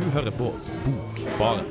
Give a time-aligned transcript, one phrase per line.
[0.00, 0.46] Du hører på
[0.84, 1.66] Bokbaren.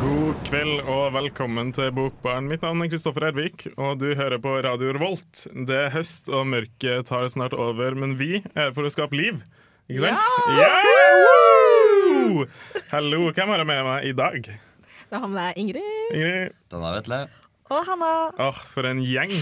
[0.00, 2.50] God kveld og velkommen til Bokbaren.
[2.50, 5.46] Mitt navn er Kristoffer Ervik, og du hører på Radio Revolt.
[5.54, 9.14] Det er høst, og mørket tar snart over, men vi er her for å skape
[9.14, 9.38] liv.
[9.90, 10.22] Ikke sant?
[10.54, 10.66] Ja!
[10.86, 12.44] Yeah!
[12.92, 14.44] Hallo, hvem har jeg med meg i dag?
[15.10, 15.88] Da har vi deg Ingrid.
[16.14, 16.52] Ingrid?
[16.70, 17.18] Denne Vetle.
[17.74, 18.10] Og Hanna.
[18.46, 19.34] Åh, for en gjeng.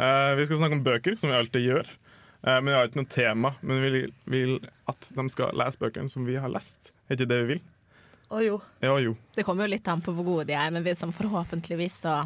[0.00, 1.92] Uh, vi skal snakke om bøker, som vi alltid gjør.
[2.40, 3.52] Uh, men vi har ikke noe tema.
[3.60, 4.56] Men vi vil,
[4.88, 6.94] at de skal lese bøkene som vi har lest.
[7.10, 7.64] Er ikke det vi vil?
[8.32, 8.56] Å jo.
[8.80, 9.18] Ja, jo.
[9.36, 12.22] Det kommer jo litt an på hvor gode de er, men vi, som forhåpentligvis så,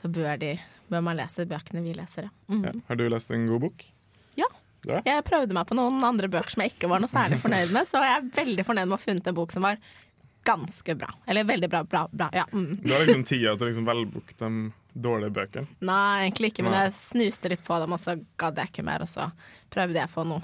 [0.00, 0.54] så bør, de,
[0.88, 2.32] bør man lese bøkene vi leser.
[2.48, 2.64] Mhm.
[2.70, 2.78] Ja.
[2.88, 3.84] Har du lest en god bok?
[4.88, 5.00] Ja.
[5.06, 7.86] Jeg prøvde meg på noen andre bøker som jeg ikke var noe særlig fornøyd med,
[7.86, 9.78] så jeg er veldig fornøyd med å ha funnet en bok som var
[10.44, 11.10] ganske bra.
[11.26, 12.28] Eller veldig bra, bra, bra.
[12.34, 12.46] Ja.
[12.52, 12.80] Mm.
[12.82, 14.50] Du har liksom tida til å liksom velbooke de
[14.92, 15.78] dårlige bøkene.
[15.86, 19.04] Nei, egentlig ikke, men jeg snuste litt på dem, og så gadd jeg ikke mer,
[19.04, 19.30] og så
[19.72, 20.42] prøvde jeg på noe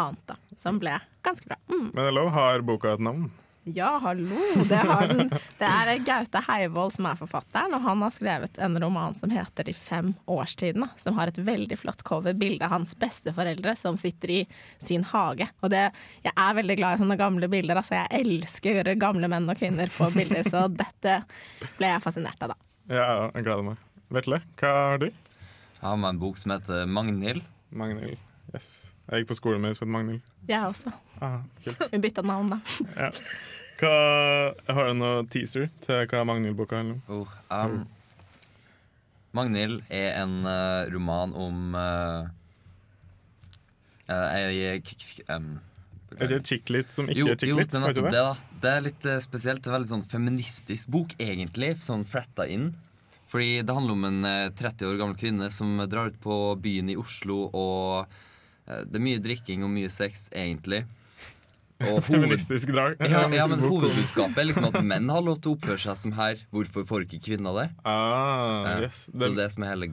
[0.00, 0.38] annet, da.
[0.56, 0.94] Som ble
[1.26, 1.58] ganske bra.
[1.68, 1.90] Mm.
[1.90, 3.28] Men det er lov, har boka et navn?
[3.64, 5.28] Ja, hallo, det har den.
[5.58, 9.68] Det er Gaute Heivold som er forfatteren, og han har skrevet en roman som heter
[9.68, 14.32] De fem årstidene, som har et veldig flott cover, bilde av hans besteforeldre som sitter
[14.34, 14.40] i
[14.82, 15.46] sin hage.
[15.62, 15.84] Og det,
[16.26, 19.92] jeg er veldig glad i sånne gamle bilder, altså jeg elsker gamle menn og kvinner
[19.94, 21.20] på bilder, så dette
[21.78, 22.58] ble jeg fascinert av, da.
[22.90, 23.84] Ja, jeg gleder meg.
[24.12, 25.12] Vetle, hva har du?
[25.12, 27.46] Jeg har med en bok som heter Magnhild.
[27.70, 28.18] Magnhild.
[28.50, 28.91] Yes.
[29.08, 30.28] Jeg gikk på skolen med som het Magnhild.
[30.48, 30.92] Jeg også.
[31.22, 31.40] Ah.
[31.64, 32.60] Vi bytta navn, da.
[32.96, 33.10] Ja.
[33.82, 33.96] Hva,
[34.70, 37.24] har du noen teaser til hva Magnhild-boka handler om?
[37.24, 37.82] Oh, um,
[39.34, 42.30] Magnhild er en uh, roman om uh,
[44.06, 45.50] uh, um,
[46.20, 47.74] Er det chicklit som ikke jo, er jo, chick-lit?
[47.74, 48.14] er nettopp det?
[48.14, 48.22] det.
[48.22, 49.64] da Det er litt eh, spesielt.
[49.64, 51.74] Det er veldig sånn feministisk bok, egentlig.
[51.82, 52.70] Sånn fletta inn.
[53.32, 56.92] Fordi det handler om en eh, 30 år gammel kvinne som drar ut på byen
[56.92, 58.20] i Oslo, og eh,
[58.66, 60.84] det er mye drikking og mye sex, egentlig.
[61.82, 63.00] Og hoved, Feministisk drag.
[63.02, 66.12] ja, ja, men hovedbudskapet er liksom at menn har lov til å oppføre seg som
[66.14, 66.38] her.
[66.54, 67.68] Hvorfor får ikke kvinner det?
[67.82, 68.76] Ah, Ja.
[68.86, 69.08] yes.
[69.10, 69.88] Så det, er det som er hele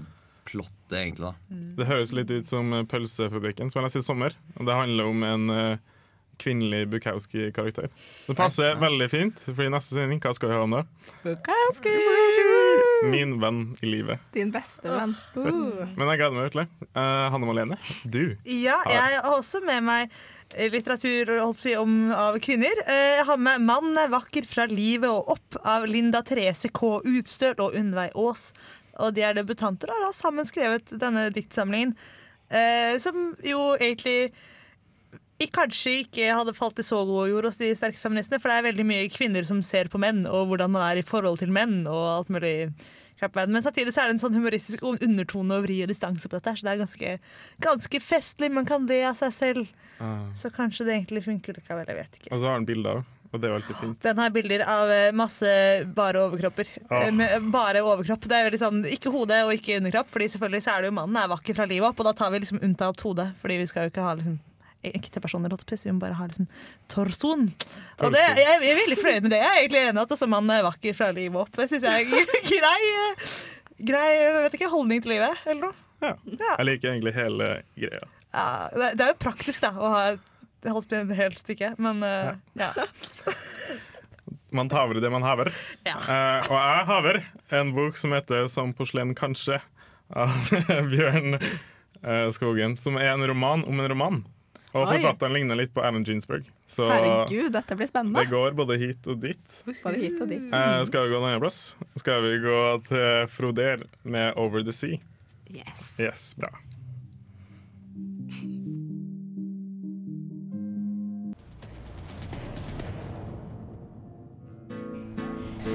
[0.45, 1.31] plottet, egentlig.
[1.49, 4.37] da det høres litt ut som eh, Pølsefabrikken, som jeg leste i sommer.
[4.59, 5.99] Og det handler om en uh,
[6.41, 7.89] kvinnelig Bukowski-karakter.
[8.29, 10.85] Det passer veldig fint, for i neste sending, hva skal vi ha om det?
[11.25, 11.97] Bukowski!
[13.03, 14.19] Min venn i livet.
[14.35, 15.15] Din beste venn.
[15.35, 15.85] Uh.
[15.95, 16.67] Men jeg gleder meg virkelig.
[16.91, 18.35] Uh, Hanne Malene, du.
[18.43, 20.19] Ja, jeg har også med meg
[20.57, 21.29] litteratur
[21.77, 22.73] om, av kvinner.
[22.87, 27.01] Eh, Jeg har med 'Mannen er vakker fra livet og opp' av Linda Therese K.
[27.05, 28.53] Utstøl og Unnveig Aas.
[28.99, 31.95] Og de er debutanter og har sammen skrevet denne diktsamlingen,
[32.49, 34.31] eh, som jo egentlig
[35.39, 38.57] ik- kanskje ikke hadde falt i så god jord hos de sterkeste feministene, for det
[38.59, 41.49] er veldig mye kvinner som ser på menn, og hvordan man er i forhold til
[41.51, 42.71] menn, og alt mulig.
[43.35, 46.53] Men samtidig så er det en sånn humoristisk undertone og vri og distanse på dette,
[46.55, 47.19] så det er ganske,
[47.59, 48.47] ganske festlig.
[48.55, 49.67] Man kan le av seg selv.
[49.99, 50.29] Ah.
[50.39, 51.85] Så kanskje det egentlig funker likevel.
[51.91, 52.31] Jeg vet ikke.
[52.31, 53.99] Og så har den bilder òg, og det er jo alltid fint.
[54.07, 55.51] Den har bilder av eh, masse
[55.99, 56.71] bare overkropper.
[56.89, 57.01] Ah.
[57.09, 58.23] Eh, Med bare overkropp.
[58.23, 60.95] Det er veldig sånn, Ikke hode og ikke underkropp, Fordi selvfølgelig så er det jo
[61.01, 63.33] mannen er vakker fra livet opp, og da tar vi liksom unntatt hodet.
[63.43, 64.39] Fordi vi skal jo ikke ha liksom
[64.85, 66.47] ekte personer, vi må bare ha liksom
[66.91, 67.49] torsoen.
[67.99, 69.41] Og det, jeg, jeg er veldig fornøyd med det.
[69.41, 71.51] Jeg er egentlig enig at altså, mannen er vakker fra livet opp.
[71.57, 73.35] Det syns jeg er grei, eh,
[73.91, 74.09] grei
[74.47, 75.85] ikke, holdning til livet, eller noe.
[75.99, 76.13] Ja.
[76.31, 76.55] Ja.
[76.61, 78.07] Jeg liker egentlig hele greia.
[78.29, 80.03] Ja, det, det er jo praktisk da å ha
[80.67, 82.71] holdt på et helt stykke, men uh, ja.
[84.55, 85.51] Man taver det man haver.
[85.87, 85.97] Ja.
[86.03, 87.21] Uh, og jeg haver
[87.59, 89.61] en bok som heter 'Som porselen kanskje'
[90.09, 90.33] av
[90.91, 92.75] Bjørn uh, Skogen.
[92.77, 94.23] Som er en roman om en roman.
[94.69, 96.45] Og forfatteren ligner litt på Allen Ginsberg.
[96.69, 98.21] Så Herregud, dette blir spennende.
[98.21, 99.55] det går både hit og dit.
[99.65, 100.45] Både hit og dit.
[100.53, 101.75] Eh, skal vi gå en annen plass?
[101.97, 104.99] Skal vi gå til Froder med 'Over the Sea'?
[105.49, 105.97] Yes.
[105.99, 106.49] Yes, bra.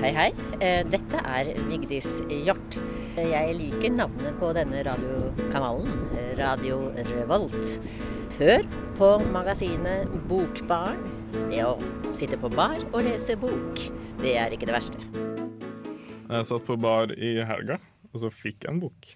[0.03, 0.31] Hei, hei.
[0.61, 2.77] Eh, Dette er Vigdis Hjort.
[3.17, 5.91] Jeg liker navnet på denne radiokanalen,
[6.39, 7.77] Radio Revolt.
[8.39, 8.65] Hør
[8.99, 11.01] på magasinet Bokbarn.
[11.51, 11.75] Det å
[12.15, 13.81] sitte på bar og lese bok,
[14.23, 15.01] det er ikke det verste.
[16.31, 17.79] Jeg satt på bar i helga,
[18.13, 19.11] og så fikk jeg en bok.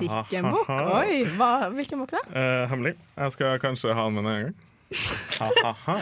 [0.00, 0.68] Fikk en bok.
[1.00, 2.24] Oi, hva, hvilken bok da?
[2.32, 2.94] Eh, hemmelig.
[3.16, 4.58] Jeg skal kanskje ha den med en gang.
[4.90, 6.00] Uh,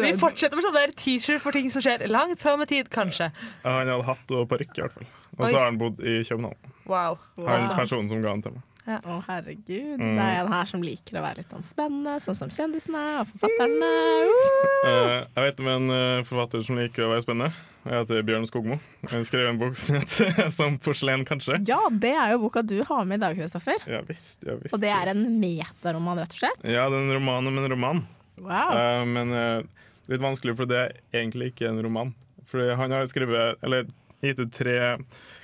[0.00, 3.28] Vi fortsetter med sånne der teaser for ting som skjer langt fram i tid, kanskje.
[3.64, 5.06] Han hadde hatt og parykk, i hvert fall.
[5.36, 6.72] Og så har han bodd i København.
[6.86, 7.18] Wow.
[7.36, 7.76] Han Wow.
[7.76, 8.62] personen som ga han til meg.
[8.86, 9.98] Å, herregud.
[9.98, 10.14] Mm.
[10.14, 13.30] Det er en her som liker å være litt sånn spennende, sånn som kjendisene og
[13.32, 13.88] forfatterne.
[14.30, 14.66] Uh!
[14.86, 17.66] Eh, jeg vet om en eh, forfatter som liker å være spennende.
[17.86, 18.78] Jeg heter Bjørn Skogmo.
[19.10, 21.58] Han skrev en bok som heter 'Som porselen', kanskje.
[21.66, 23.82] Ja, det er jo boka du har med i dag, Kristoffer.
[23.90, 24.46] Ja visst.
[24.46, 26.62] Ja, visst Og det er en metaroman, rett og slett.
[26.62, 28.04] Ja, det er en roman om en roman.
[28.38, 28.70] Wow.
[28.70, 32.14] Uh, men uh, litt vanskelig, for det er egentlig ikke en roman.
[32.46, 33.90] For han har skrevet, eller
[34.22, 34.78] gitt ut tre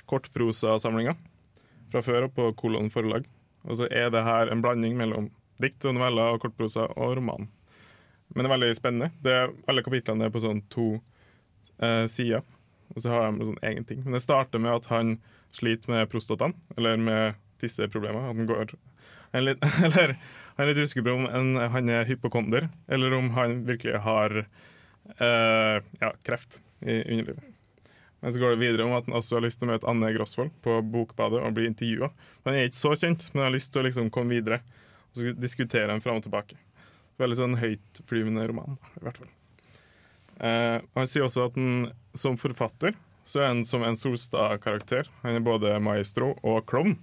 [0.07, 1.15] kortprosasamlinger
[1.93, 3.27] fra før og på Kolon forlag.
[3.63, 5.29] Og så er det her en blanding mellom
[5.61, 7.47] dikt og noveller og kortprosa og roman.
[8.33, 9.11] Men det er veldig spennende.
[9.29, 10.87] Er, alle kapitlene er på sånn to
[11.83, 12.43] eh, sider,
[12.93, 14.01] og så har de sånn egen ting.
[14.03, 15.15] Men det starter med at han
[15.53, 18.25] sliter med prostataen, eller med tisseproblemer.
[18.31, 18.73] At han går
[19.33, 20.17] han litt, Eller
[20.57, 24.43] han er litt usikker på om en, han er hypokonder, eller om han virkelig har
[24.43, 27.52] eh, ja, kreft i underlivet.
[28.23, 30.09] Men så går det videre om at han også har lyst til å møte Anne
[30.15, 32.07] Grosvold på Bokbadet og bli intervjua.
[32.47, 34.61] Han er ikke så kjent, men han har lyst til å liksom komme videre
[35.13, 36.57] og så diskutere han fram og tilbake.
[37.21, 39.33] Veldig sånn høytflyvende roman, i hvert fall.
[40.39, 45.07] Eh, han sier også at han som forfatter så er han som en Solstad-karakter.
[45.21, 46.97] Han er både maestro og klovn,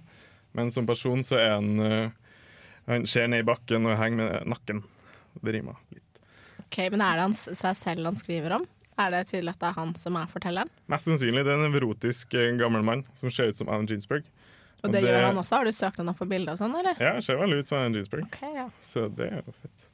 [0.57, 2.11] men som person så er han uh,
[2.89, 4.81] Han ser ned i bakken og henger med nakken.
[5.41, 6.21] Det rimer litt.
[6.65, 8.65] Ok, Men er det han, seg selv han skriver om?
[9.01, 10.69] Er det tydelig at det er han som er fortelleren?
[10.91, 14.25] Mest sannsynlig det er en nevrotisk eh, gammel mann som ser ut som Alan Ginsberg.
[14.81, 15.55] Og Og det, det- gjør han også?
[15.59, 16.97] Har du søkt han opp på bildet og sånn, eller?
[16.99, 18.67] Ja, ser veldig ut som Alan Ginsberg, Okay, ja.
[18.83, 19.87] så det er jo fett.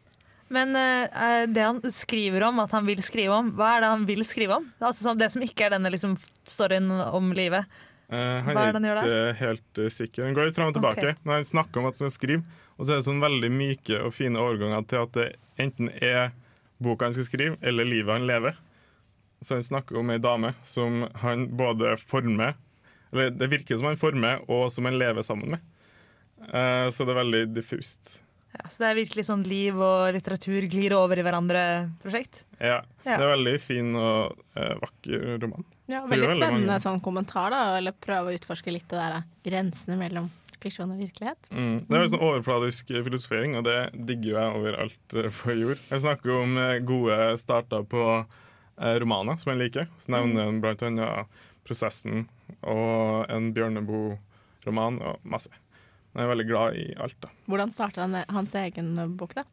[0.50, 4.06] Men uh, det han skriver om, at han vil skrive om, hva er det han
[4.07, 4.69] vil skrive om?
[4.80, 6.13] Altså sånn, Det som ikke er denne liksom,
[6.48, 7.68] storyen om livet.
[8.07, 8.15] Uh,
[8.45, 9.01] han Hva er er det han gjør der?
[9.01, 10.24] Han er ikke helt uh, sikker.
[10.30, 11.04] Han går litt fram og tilbake.
[11.04, 11.19] Okay.
[11.27, 12.44] Når han snakker om at han skal skrive,
[12.77, 15.27] og så er det sånn veldig myke og fine overganger til at det
[15.59, 16.31] enten er
[16.80, 18.56] boka han skal skrive, eller livet han lever.
[19.41, 22.55] Så han snakker om ei dame som han både former
[23.13, 25.59] Eller det virker som han former, og som han lever sammen med.
[26.51, 28.17] Eh, så det er veldig diffust.
[28.57, 32.45] Ja, så det er virkelig sånn liv og litteratur glir over i hverandre-prosjekt.
[32.59, 33.17] Ja, Ja.
[33.17, 35.63] Det er veldig fin og eh, vakker roman.
[35.87, 37.77] ja veldig veldig spennende mange- sånn kommentar, da.
[37.77, 40.29] Eller prøve å utforske litt det der grensene mellom
[40.59, 41.47] fiksjon og virkelighet.
[41.53, 41.77] Mm.
[41.87, 45.55] Det er jo sånn overfladisk eh, filosofering, og det digger jo jeg overalt eh, på
[45.61, 45.79] jord.
[45.93, 48.43] Jeg snakker jo om eh, gode starter på eh,
[48.77, 49.88] romaner som jeg liker.
[50.06, 51.25] Så nevner jeg blant annet
[51.68, 52.27] 'Prosessen'
[52.63, 55.50] og en Bjørneboe-roman og masse.
[56.15, 57.29] Jeg er veldig glad i alt, da.
[57.47, 59.44] Hvordan starter han hans egen bok, da?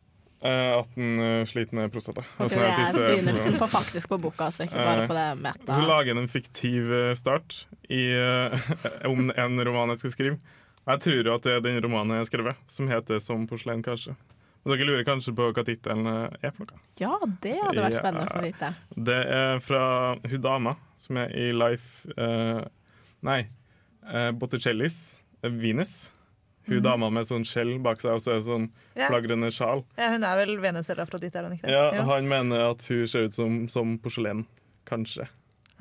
[0.44, 2.20] Eh, at den eh, sliter med prostata.
[2.36, 5.14] Ok, Altså, det er disse- begynnelsen på faktisk på boka, altså ikke bare Eh, på
[5.14, 5.72] det meta.
[5.72, 8.58] så lager jeg en fiktiv eh, start i, eh,
[9.12, 10.38] om en roman jeg skal skrive.
[10.86, 13.82] Jeg tror jo at det er den romanen jeg har skrevet, som heter 'Som porselen',
[13.82, 14.16] kanskje.
[14.64, 16.80] Og dere lurer kanskje på hva tittelen eh, er for noe?
[17.00, 17.12] Ja,
[17.44, 18.70] det hadde vært spennende å få vite.
[19.10, 19.84] Det er fra
[20.16, 20.72] hun dama
[21.04, 22.64] som er i Life uh,
[23.28, 23.42] Nei,
[24.08, 24.98] uh, Botticellis
[25.44, 25.94] uh, Venus.
[26.64, 29.10] Hun dama med sånn skjell bak seg og så er sånn Ja.
[29.10, 29.84] flagrende sjal.
[30.00, 31.84] Ja, hun er vel Venus eller er Ja?
[31.92, 34.46] Ja, Han mener at hun ser ut som, som porselen.
[34.88, 35.28] Kanskje.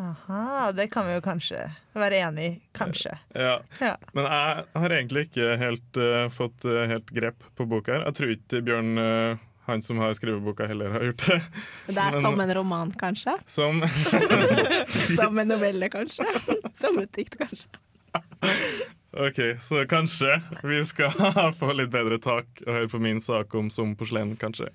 [0.01, 1.59] Aha, det kan vi jo kanskje
[1.93, 2.53] være enig i.
[2.73, 3.13] Kanskje.
[3.37, 3.59] Ja.
[3.79, 3.91] Ja.
[4.17, 8.05] Men jeg har egentlig ikke helt uh, fått eh, helt grep på boka her.
[8.09, 11.37] Jeg tror ikke Bjørn, uh, han som har skrevet boka, heller har gjort det.
[11.93, 13.37] Det er Men- som en roman, kanskje?
[13.47, 13.83] Som
[15.19, 16.25] Som en novelle, kanskje?
[16.81, 17.69] Som et dikt, kanskje?
[19.13, 21.13] OK, så kanskje vi skal
[21.59, 24.71] få litt bedre tak og høre på min sak om Som porselen, kanskje.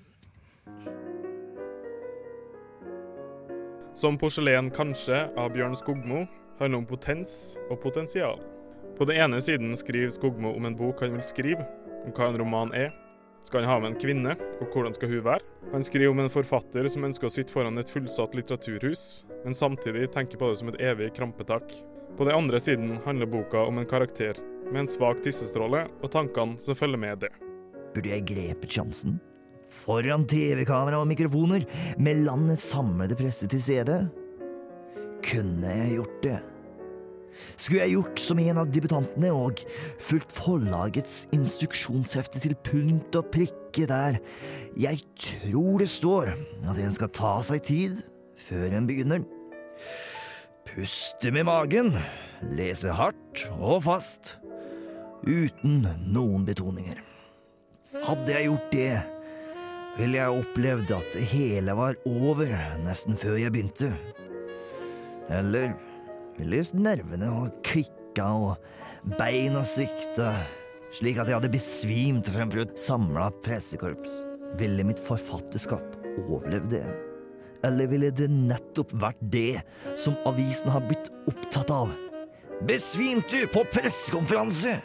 [3.99, 6.21] Som porselen, kanskje, av Bjørn Skogmo,
[6.55, 8.37] handler om potens og potensial.
[8.95, 11.65] På den ene siden skriver Skogmo om en bok han vil skrive,
[12.05, 12.93] om hva en roman er.
[13.43, 15.43] Skal han ha med en kvinne, og hvordan skal hun være?
[15.73, 20.07] Han skriver om en forfatter som ønsker å sitte foran et fullsatt litteraturhus, men samtidig
[20.15, 21.67] tenker på det som et evig krampetak.
[22.15, 24.39] På den andre siden handler boka om en karakter
[24.69, 27.35] med en svak tissestråle og tankene som følger med det.
[27.91, 29.19] Burde jeg grepet sjansen?
[29.69, 31.65] Foran TV-kamera og mikrofoner,
[32.01, 33.99] med landets samlede presse til stede?
[35.25, 36.37] Kunne jeg gjort det?
[37.55, 39.61] Skulle jeg gjort som en av debutantene og
[40.01, 44.19] fulgt forlagets instruksjonshefte til punkt og prikke der
[44.79, 48.01] jeg tror det står at en skal ta seg tid
[48.39, 49.23] før en begynner?
[50.67, 51.95] Puste med magen,
[52.55, 54.35] lese hardt og fast,
[55.25, 56.99] uten noen betoninger.
[58.05, 58.91] Hadde jeg gjort det,
[59.99, 62.49] ville jeg opplevd at det hele var over
[62.85, 63.91] nesten før jeg begynte.
[65.29, 65.75] Eller
[66.39, 70.31] hvis nervene ha klikka og beina svikta,
[70.95, 74.23] slik at jeg hadde besvimt fremfor et samla pressekorps.
[74.57, 76.85] Ville mitt forfatterskap overlevd det?
[77.67, 79.59] Eller ville det nettopp vært det
[79.99, 81.91] som avisen har blitt opptatt av?
[82.67, 84.75] besvimte på pressekonferanse,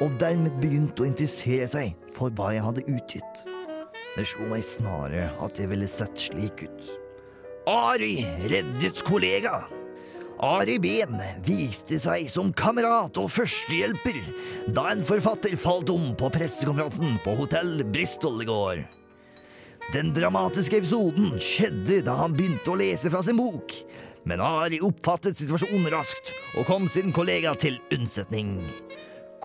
[0.00, 3.44] og dermed begynte å interessere seg for hva jeg hadde utgitt.
[4.16, 6.92] Det slo meg snarere at det ville sett slik ut.
[7.68, 9.66] Ari reddet kollega.
[10.40, 14.18] Ari Behn viste seg som kamerat og førstehjelper
[14.76, 18.82] da en forfatter falt om på pressekonferansen på hotell Bristol i går.
[19.92, 23.72] Den dramatiske episoden skjedde da han begynte å lese fra sin bok,
[24.26, 28.56] men Ari oppfattet situasjonen raskt og kom sin kollega til unnsetning.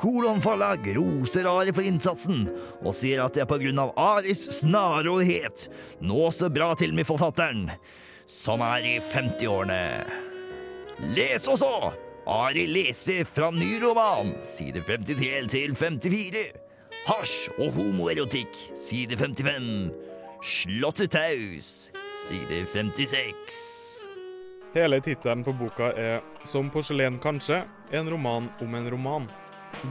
[0.01, 2.47] Kolon forlag roser Ari for innsatsen
[2.81, 5.67] og sier at det er på grunn av Aris snarrådighet
[6.01, 7.67] nå står bra til med forfatteren,
[8.25, 9.83] som er i 50-årene.
[11.13, 11.91] Les også!
[12.31, 16.41] Ari leser fra ny roman, side 53 til 54.
[17.05, 19.69] Hasj og homoerotikk, side 55.
[20.41, 21.91] Slåttetaus,
[22.23, 23.61] side 56.
[24.73, 29.29] Hele tittelen på boka er 'Som porselen kanskje', en roman om en roman.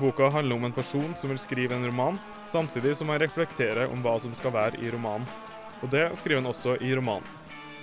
[0.00, 2.18] Boka handler om en person som vil skrive en roman,
[2.48, 5.26] samtidig som han reflekterer om hva som skal være i romanen.
[5.80, 7.26] Og det skriver han også i romanen.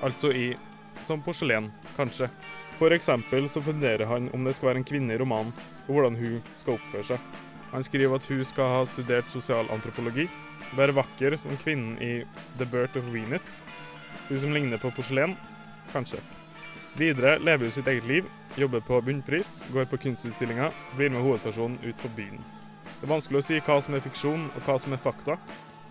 [0.01, 0.57] Altså i
[1.05, 2.29] 'Som porselen kanskje'.
[2.77, 5.53] For eksempel så funderer han om det skal være en kvinne i romanen,
[5.87, 7.19] og hvordan hun skal oppføre seg.
[7.71, 10.29] Han skriver at hun skal ha studert sosialantropologi,
[10.77, 12.23] være vakker som kvinnen i
[12.57, 13.59] The Birth of Venus,
[14.29, 15.37] hun som ligner på porselen,
[15.93, 16.19] kanskje.
[16.97, 21.77] Videre lever hun sitt eget liv, jobber på bunnpris, går på kunstutstillinger, blir med hovedpersonen
[21.83, 22.39] ut på byen.
[22.97, 25.35] Det er vanskelig å si hva som er fiksjon og hva som er fakta,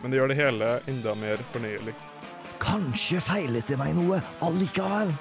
[0.00, 1.94] men det gjør det hele enda mer fornøyelig.
[2.58, 5.12] Kanskje feilet det meg noe allikevel?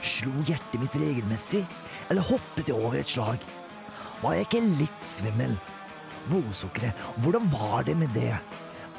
[0.00, 1.60] Slo hjertet mitt regelmessig,
[2.08, 3.44] eller hoppet det over et slag?
[4.22, 5.52] Var jeg ikke litt svimmel?
[6.30, 8.32] Blodsukkeret, hvordan var det med det?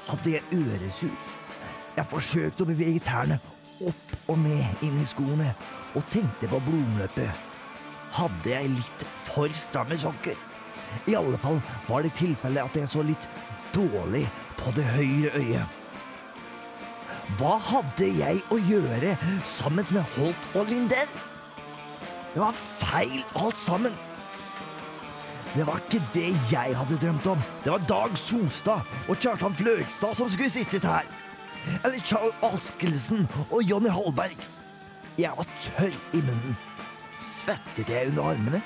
[0.05, 1.33] Hadde jeg øresus?
[1.97, 3.39] Jeg forsøkte å bevege tærne
[3.81, 5.49] opp og ned i skoene,
[5.95, 7.31] og tenkte på blodomløpet.
[8.15, 10.37] Hadde jeg litt for stramme sokker?
[11.09, 13.27] I alle fall var det tilfelle at jeg så litt
[13.75, 14.25] dårlig
[14.59, 15.81] på det høyre øyet.
[17.39, 19.15] Hva hadde jeg å gjøre
[19.49, 21.15] sammen med Holt og Lindell?
[22.35, 23.95] Det var feil alt sammen.
[25.55, 27.43] Det var ikke det jeg hadde drømt om.
[27.63, 31.07] Det var Dag Solstad og Kjartan Fløgstad som skulle sittet her.
[31.79, 34.35] Eller Charles Askelsen og Jonny Hallberg.
[35.15, 36.55] Jeg var tørr i munnen.
[37.23, 38.59] Svettet jeg under armene?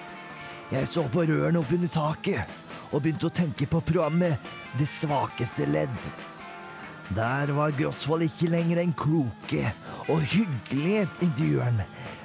[0.72, 2.56] Jeg så på rørene opp under taket
[2.90, 6.08] og begynte å tenke på programmet Det svakeste ledd.
[7.14, 9.72] Der var Grosvold ikke lenger den kloke
[10.10, 11.82] og hyggelige intervjueren,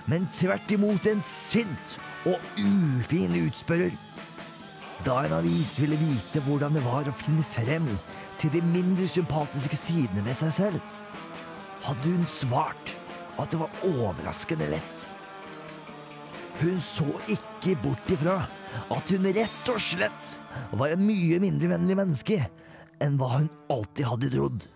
[0.09, 3.93] men tvert imot en sint og ufin utspørrer.
[5.05, 7.89] Da en avis ville vite hvordan det var å finne frem
[8.41, 10.93] til de mindre sympatiske sidene ved seg selv,
[11.85, 12.97] hadde hun svart
[13.39, 15.07] at det var overraskende lett.
[16.61, 18.45] Hun så ikke bort ifra
[18.95, 20.37] at hun rett og slett
[20.75, 22.39] var et mye mindre vennlig menneske
[23.03, 24.67] enn hva hun alltid hadde trodd.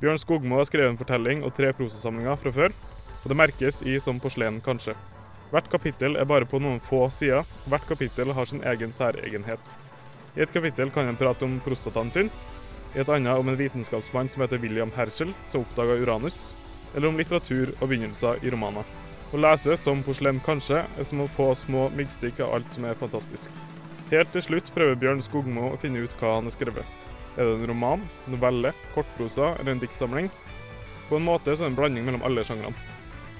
[0.00, 2.74] Bjørn Skogmo har skrevet en fortelling og tre prosasamlinger fra før,
[3.20, 4.94] og det merkes i Som porselen kanskje.
[5.50, 9.74] Hvert kapittel er bare på noen få sider, og hvert kapittel har sin egen særegenhet.
[10.38, 12.30] I et kapittel kan en prate om prostataen sin,
[12.94, 16.54] i et annet om en vitenskapsmann som heter William Herschel, som oppdaga Uranus,
[16.94, 18.86] eller om litteratur og begynnelser i romaner.
[19.30, 22.98] Å lese Som porselen kanskje er som å få små myggstikk av alt som er
[22.98, 23.50] fantastisk.
[24.10, 26.96] Helt til slutt prøver Bjørn Skogmo å finne ut hva han har skrevet.
[27.36, 30.30] Er det en roman, novelle, kortprosa eller en diktsamling?
[31.08, 32.74] På en måte så er det en blanding mellom alle sjangrene.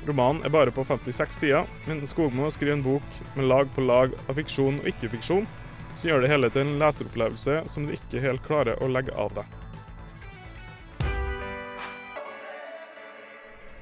[0.06, 4.14] Romanen er bare på 56 sider, men Skogmo skriver en bok med lag på lag
[4.28, 5.48] av fiksjon og ikke-fiksjon,
[5.96, 9.34] som gjør det hele til en leseropplevelse som du ikke helt klarer å legge av
[9.36, 9.59] deg.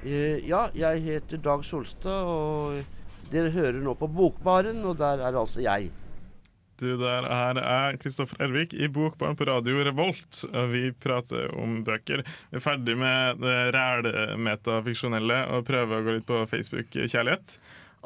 [0.06, 5.60] Ja, jeg heter Dag Solstad, og dere hører nå på Bokbaren, og der er altså
[5.64, 5.90] jeg.
[6.78, 10.44] Du, der her er Kristoffer Ervik i Bokbarn på radio Revolt.
[10.52, 12.22] og Vi prater om bøker.
[12.52, 17.56] Vi er ferdig med det ræle metafiksjonelle og prøver å gå litt på Facebook-kjærlighet.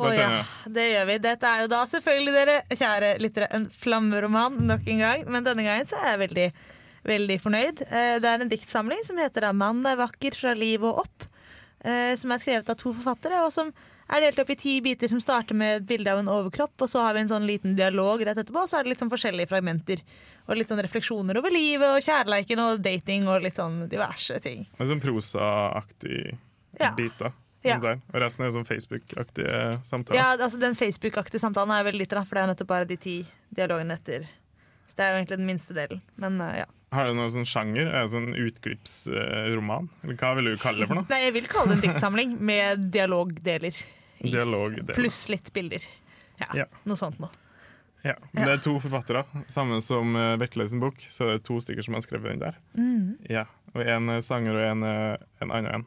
[0.00, 0.28] Å ja,
[0.72, 1.16] det gjør vi.
[1.26, 5.26] Dette er jo da selvfølgelig, dere kjære lyttere, en flammeroman nok en gang.
[5.28, 6.46] Men denne gangen så er jeg veldig,
[7.12, 7.84] veldig fornøyd.
[7.90, 11.28] Eh, Det er en diktsamling som heter 'Mann er vakker fra livet og opp'.
[11.84, 13.72] Eh, Som er skrevet av to forfattere, og som
[14.12, 16.88] er delt opp i ti biter som starter med et bilde av en overkropp, og
[16.90, 19.12] så har vi en sånn liten dialog rett etterpå, og så er det litt sånn
[19.12, 20.02] forskjellige fragmenter.
[20.48, 24.66] Og litt sånn refleksjoner over livet og kjærleiken og dating og litt sånn diverse ting.
[24.78, 26.36] En sånn prosaaktig
[26.80, 26.92] Ja.
[26.96, 27.32] biter.
[27.64, 27.78] Ja.
[27.78, 28.00] Der.
[28.12, 30.18] Og resten er sånn Facebook-aktige samtaler.
[30.18, 32.96] Ja, altså Den Facebook-aktige samtalen er veldig liten, da, for det er nettopp bare de
[32.96, 33.16] ti
[33.54, 34.26] dialogene etter.
[34.88, 36.02] Så det er jo egentlig den minste delen.
[36.18, 36.64] Men uh, ja.
[36.92, 37.88] Har du noen sånn sjanger?
[37.88, 39.88] Er det sånn utklippsroman?
[40.04, 41.08] Eller hva vil du kalle det for noe?
[41.08, 43.78] Nei, jeg vil kalle det en diktsamling med dialogdeler.
[44.20, 44.32] i.
[44.32, 44.76] Dialog.
[44.94, 45.86] Pluss litt bilder.
[46.40, 46.66] Ja, Ja.
[46.84, 47.32] Noe sånt noe.
[48.02, 49.24] Ja, men Det er to forfattere.
[49.48, 52.40] Samme som uh, Vetle sin bok, så det er to stykker som har skrevet den
[52.42, 52.56] der.
[52.74, 53.16] Mm.
[53.30, 53.44] Ja,
[53.74, 55.84] Og en er sanger og en er en annen en.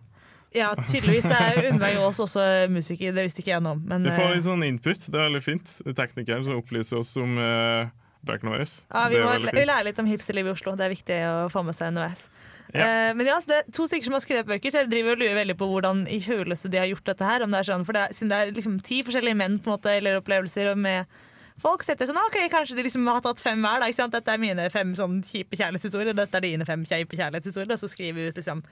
[0.55, 3.81] Ja, tydeligvis er Unnveig Aas også musiker, det visste ikke jeg noe om.
[3.89, 5.73] Men Du får eh, litt sånn input, det er veldig fint.
[5.97, 7.91] Teknikeren som opplyser oss om uh,
[8.27, 8.65] bøkene våre.
[8.65, 10.75] ja, vi må vi lærer litt om hipsterlivet i Oslo.
[10.77, 12.27] Det er viktig å få med seg underveis.
[12.73, 12.85] Ja.
[12.85, 15.21] Eh, men ja, det er to stykker som har skrevet bøker, så jeg driver og
[15.21, 17.45] lurer veldig på hvordan i huleste de har gjort dette her.
[17.45, 19.77] Om det sånn, for det er, Siden det er liksom ti forskjellige menn på en
[19.77, 21.15] måte, eller opplevelser med
[21.61, 23.85] folk, så er det sånn, ok, kanskje de liksom har tatt fem hver.
[23.85, 24.09] da?
[24.17, 27.71] Dette er mine fem sånn kjipe kjærlighetshistorier, dette er dine fem kjipe kjærlighetshistorier.
[27.77, 28.65] Og så skriver vi ut liksom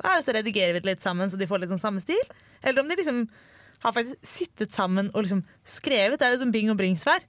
[0.00, 2.00] hva er det, så redigerer vi det litt sammen så de får litt sånn samme
[2.00, 2.22] stil.
[2.64, 3.26] Eller om de liksom
[3.82, 6.20] har faktisk sittet sammen og liksom skrevet.
[6.20, 7.26] Det er jo sånn Bing og Brings-vær.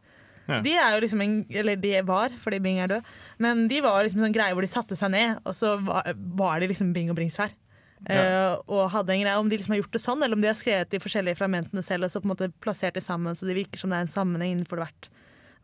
[0.51, 0.59] Ja.
[0.65, 3.09] De er jo liksom en, eller de var, fordi Bing er død.
[3.43, 6.61] Men de var liksom sånn greie hvor de satte seg ned, og så var, var
[6.61, 7.53] de liksom Bing og Brings her.
[8.09, 8.21] Ja.
[8.21, 10.49] Uh, og hadde en greie Om de liksom har gjort det sånn, eller om de
[10.49, 13.45] har skrevet de forskjellige fragmentene selv og så på en måte plassert de sammen så
[13.45, 15.09] det virker som det er en sammenheng innenfor hvert,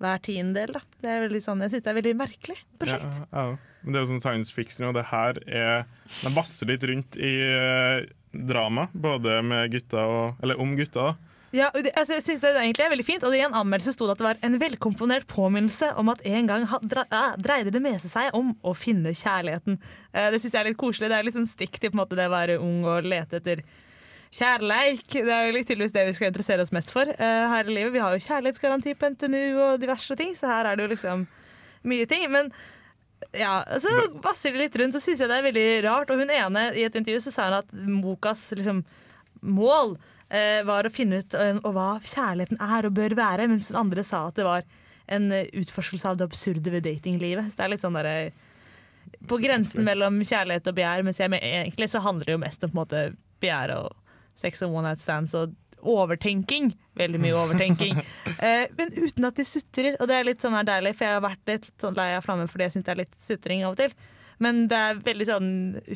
[0.03, 0.77] hver tiendedel.
[0.77, 0.99] Da.
[1.01, 3.17] Det er veldig sånn, jeg synes det er veldig merkelig prosjekt.
[3.23, 3.73] Ja, ja.
[3.81, 5.87] Men det er jo sånn science fiction, og det her er
[6.21, 8.05] Den vasser litt rundt i eh,
[8.51, 11.15] drama, både med gutta og Eller om gutta.
[11.55, 14.17] Ja, altså, jeg synes det egentlig er veldig fint Og i en anmeldelse sto det
[14.17, 18.35] at det var en velkomponert påminnelse om at en gang eh, dreide det meste seg
[18.35, 19.77] om å finne kjærligheten.
[20.11, 21.07] Eh, det syns jeg er litt koselig.
[21.11, 23.63] Det er litt sånn stikk til måte, det å være ung og lete etter
[24.35, 25.07] kjærleik.
[25.07, 27.95] Det er jo tydeligvis det vi skal interessere oss mest for eh, her i livet.
[27.95, 31.23] Vi har jo kjærlighetsgaranti på NTNU og diverse ting, så her er det jo liksom
[31.87, 32.27] mye ting.
[32.33, 32.51] Men
[33.37, 36.11] ja, så vasser det litt rundt, så syns jeg det er veldig rart.
[36.11, 38.83] Og hun ene i et intervju så sa hun at Mokas liksom,
[39.47, 39.95] mål
[40.67, 44.03] var å finne ut eh, og hva kjærligheten er og bør være, mens den andre
[44.03, 44.65] sa at det var
[45.07, 47.51] en eh, utforskelse av det absurde ved datinglivet.
[47.51, 48.17] Så det er litt sånn derre
[49.27, 52.67] På grensen mellom kjærlighet og begjær, mens jeg, men egentlig så handler det jo mest
[52.67, 53.05] om på en måte
[53.41, 53.95] begjær og
[54.37, 55.55] sex og one night stands og
[55.87, 56.73] overtenking.
[56.97, 58.01] Veldig mye overtenking.
[58.45, 61.17] eh, men uten at de sutrer, og det er litt sånn her deilig, for jeg
[61.17, 63.77] har vært litt sånn lei av flammen fordi jeg syns det er litt sutring av
[63.77, 63.95] og til.
[64.43, 65.49] Men det er veldig sånn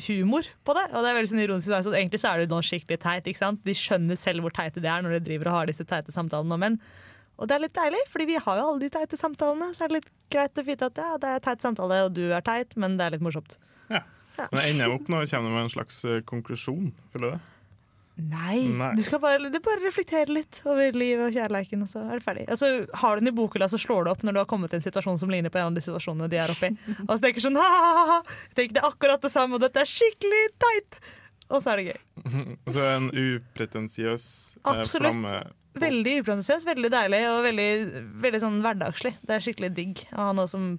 [0.08, 1.70] humor på det, og det er veldig sånn ironisk.
[1.70, 3.28] Så egentlig så er det noe skikkelig teit.
[3.30, 3.62] ikke sant?
[3.66, 6.58] De skjønner selv hvor teite det er når de driver og har disse teite samtalene
[6.58, 6.80] om menn.
[7.40, 9.70] Og det er litt deilig, fordi vi har jo alle de teite samtalene.
[9.76, 12.24] Så er det litt greit å vite at ja, det er teit samtale, og du
[12.30, 13.56] er teit, men det er litt morsomt.
[13.88, 14.02] Ja.
[14.38, 16.92] Men det ender opp nå kommer det med en slags eh, konklusjon.
[17.14, 17.51] Føler du det?
[18.30, 18.68] Nei.
[18.76, 18.90] Nei.
[18.98, 22.24] Du skal bare, du bare reflektere litt over livet og kjærleiken, og så er det
[22.24, 22.44] ferdig.
[22.52, 22.70] Og så
[23.02, 24.84] har du den i bokhylla, så slår du opp når du har kommet til en
[24.84, 26.70] situasjon som ligner på en av de situasjonene de er oppi.
[27.08, 28.20] Og så tenker du sånn ha-ha-ha,
[28.58, 31.00] det er akkurat det samme, og dette er skikkelig teit!
[31.52, 31.98] Og så er det gøy.
[32.74, 34.28] Så en upretensiøs
[34.62, 35.34] eh, flamme.
[35.82, 37.68] Veldig upretensiøs, veldig deilig og veldig,
[38.24, 39.14] veldig sånn hverdagslig.
[39.26, 40.74] Det er skikkelig digg å ha noe som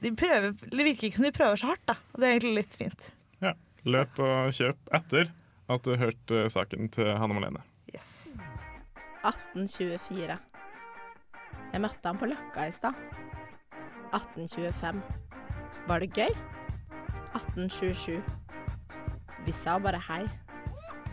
[0.00, 1.96] de prøver, Det virker ikke som de prøver så hardt, da.
[2.14, 3.10] Og det er egentlig litt fint.
[3.42, 3.54] Ja.
[3.88, 5.30] Løp og kjøp etter
[5.70, 7.62] at du hørte saken til Hanne Malene.
[7.94, 8.36] Yes.
[9.22, 10.38] 1824.
[11.70, 12.96] Jeg møtte han på Løkka i stad.
[14.10, 15.02] 1825.
[15.86, 16.32] Var det gøy?
[17.38, 18.22] 1827.
[19.46, 20.24] Vi sa bare hei.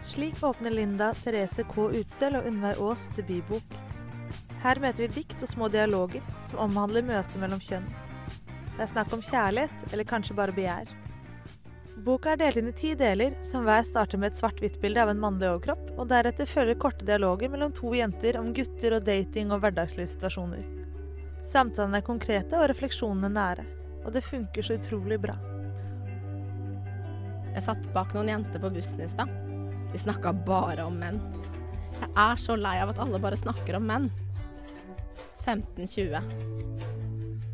[0.07, 1.89] Slik åpner Linda Therese K.
[1.99, 3.77] Utstøl og Unnveig Aas debutbok.
[4.63, 7.85] Her møter vi dikt og små dialoger som omhandler møtet mellom kjønn.
[8.77, 10.89] Det er snakk om kjærlighet, eller kanskje bare begjær.
[12.07, 15.19] Boka er delt inn i ti deler, som hver starter med et svart-hvitt-bilde av en
[15.19, 19.59] mannlig overkropp, og deretter følger korte dialoger mellom to jenter om gutter og dating og
[19.59, 20.61] hverdagslige situasjoner.
[21.43, 23.65] Samtalene er konkrete og refleksjonene nære,
[24.05, 25.35] og det funker så utrolig bra.
[27.57, 29.35] Jeg satt bak noen jenter på bussen i stad.
[29.91, 31.19] Vi snakka bare om menn.
[31.97, 34.07] Jeg er så lei av at alle bare snakker om menn.
[35.43, 36.23] 1520.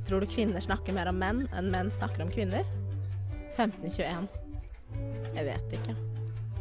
[0.05, 2.69] Tror du kvinner snakker mer om menn enn menn snakker om kvinner?
[3.57, 4.42] 1521.
[5.33, 5.95] Jeg vet ikke.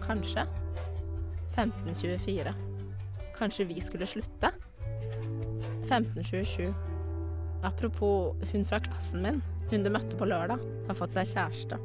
[0.02, 0.46] Kanskje.
[1.52, 2.54] 1524.
[3.36, 4.52] Kanskje vi skulle slutte?
[5.88, 6.72] 1527.
[7.62, 11.78] Apropos hun fra klassen min, hun du møtte på lørdag, har fått seg kjæreste.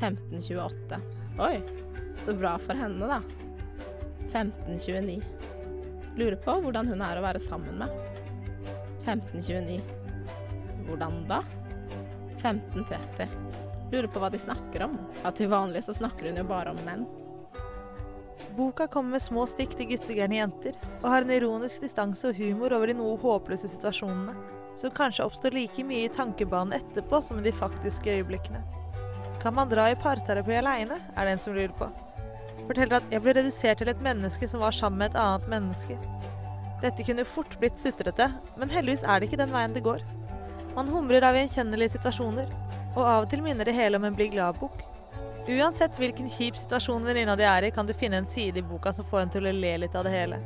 [0.00, 0.98] 1528.
[1.44, 1.62] Oi,
[2.20, 3.22] så bra for henne, da.
[4.28, 5.22] 1529.
[6.18, 7.94] Lurer på hvordan hun er å være sammen med.
[9.04, 9.80] 1529.
[10.88, 11.40] Hvordan da?
[12.42, 13.43] 1530.
[13.94, 14.96] Lurer på hva de snakker om.
[15.22, 17.04] Ja, til vanlig så snakker hun jo bare om menn.
[18.56, 22.74] Boka kommer med små stikk til guttegærne jenter, og har en ironisk distanse og humor
[22.74, 24.34] over de noe håpløse situasjonene,
[24.78, 28.64] som kanskje oppstår like mye i tankebanen etterpå som i de faktiske øyeblikkene.
[29.42, 31.90] Kan man dra i parterapi aleine, er det en som lurer på.
[32.64, 35.98] Forteller at jeg ble redusert til et menneske som var sammen med et annet menneske.
[36.82, 40.02] Dette kunne fort blitt sutrete, men heldigvis er det ikke den veien det går.
[40.74, 42.50] Man humrer av gjenkjennelige situasjoner,
[42.94, 44.82] og av og til minner det hele om en bli glad-bok.
[45.44, 48.94] Uansett hvilken kjip situasjon venninna di er i, kan du finne en side i boka
[48.96, 50.38] som får en til å le litt av det hele.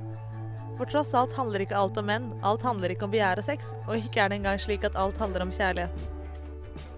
[0.78, 3.72] For tross alt handler ikke alt om menn, alt handler ikke om begjær og sex,
[3.87, 6.14] og ikke er det engang slik at alt handler om kjærligheten.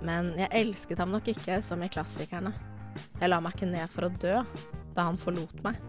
[0.04, 2.52] Men jeg elsket ham nok ikke som i klassikerne.
[3.20, 4.40] Jeg la meg ikke ned for å dø
[4.96, 5.80] da han forlot meg.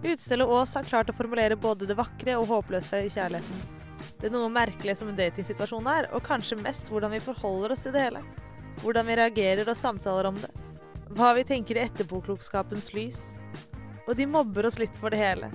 [0.00, 3.66] Utstellet Aas har klart å formulere både det vakre og håpløse i kjærligheten.
[4.20, 7.84] Det er noe merkelig som en datingsituasjon er, og kanskje mest hvordan vi forholder oss
[7.84, 8.22] til det hele.
[8.80, 10.50] Hvordan vi reagerer og samtaler om det.
[11.16, 13.20] Hva vi tenker i etterpåklokskapens lys.
[14.06, 15.50] Og de mobber oss litt for det hele.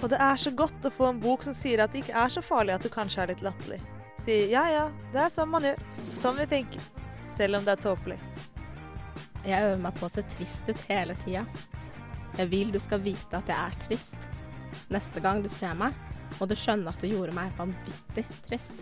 [0.00, 2.32] Og det er så godt å få en bok som sier at det ikke er
[2.32, 3.80] så farlig at du kanskje er litt latterlig.
[4.20, 5.82] Sier ja ja, det er sånn man gjør.
[6.20, 6.86] Sånn vi tenker.
[7.30, 8.18] Selv om det er tåpelig.
[9.46, 11.46] Jeg øver meg på å se trist ut hele tida.
[12.36, 14.28] Jeg vil du skal vite at jeg er trist.
[14.92, 15.96] Neste gang du ser meg,
[16.38, 18.80] må du skjønne at du gjorde meg vanvittig trist.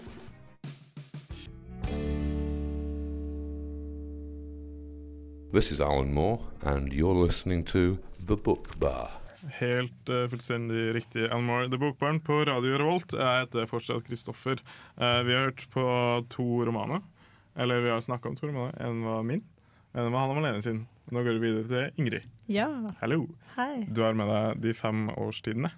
[5.53, 9.09] This is Alan Moore, and you're listening to The Book Bar.
[9.61, 11.69] Helt uh, fullstendig riktig, Alan Moore.
[11.71, 13.13] The Book Barn på Radio Revolt.
[13.17, 14.61] Jeg heter fortsatt Kristoffer.
[15.01, 15.85] Uh, vi har hørt på
[16.33, 17.01] to romaner.
[17.57, 18.77] Eller vi har snakka om to romaner.
[18.85, 19.43] En var min,
[19.95, 20.85] en var Hanna Malene sin.
[21.11, 22.27] Nå går vi videre til Ingrid.
[22.53, 22.69] Ja.
[23.01, 23.23] Hallo.
[23.57, 23.87] Hei.
[23.89, 25.71] Du har med deg De fem årstidene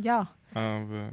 [0.00, 0.22] Ja.
[0.56, 1.10] av eh,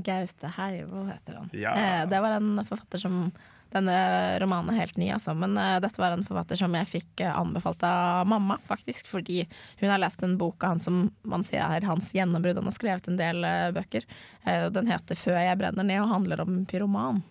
[0.00, 1.50] Gaute Heivold heter han.
[1.52, 1.74] Ja.
[1.76, 3.26] Eh, det var en forfatter som
[3.72, 7.22] Denne romanen er helt ny, altså, men uh, dette var en forfatter som jeg fikk
[7.24, 9.08] uh, anbefalt av mamma, faktisk.
[9.08, 9.46] Fordi
[9.80, 12.60] hun har lest en bok av han som man sier er hans gjennombrudd.
[12.60, 14.04] Han har skrevet en del uh, bøker.
[14.42, 17.22] Den heter 'Før jeg brenner ned' og handler om en pyroman.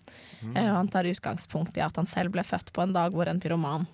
[0.42, 0.56] Mm.
[0.56, 3.84] han tar utgangspunkt i at han selv ble født på en dag hvor en pyroman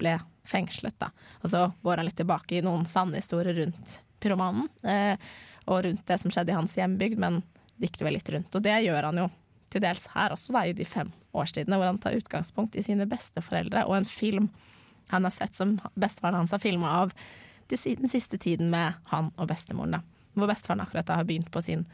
[0.00, 0.14] ble
[0.48, 0.94] fengslet.
[0.96, 1.10] Da.
[1.42, 4.70] Og så går han litt tilbake i noen sanne historier rundt pyromanen,
[5.66, 7.42] og rundt det som skjedde i hans hjembygd, men
[7.82, 8.54] dikter vel litt rundt.
[8.54, 9.28] Og det gjør han jo
[9.72, 13.06] til dels her også, da, i de fem årstidene, hvor han tar utgangspunkt i sine
[13.08, 14.50] besteforeldre og en film
[15.10, 17.12] han har sett som bestefaren hans har filma av
[17.72, 19.96] den siste tiden med han og bestemoren.
[19.98, 20.00] da.
[20.36, 21.86] Hvor bestefaren akkurat da har begynt på sin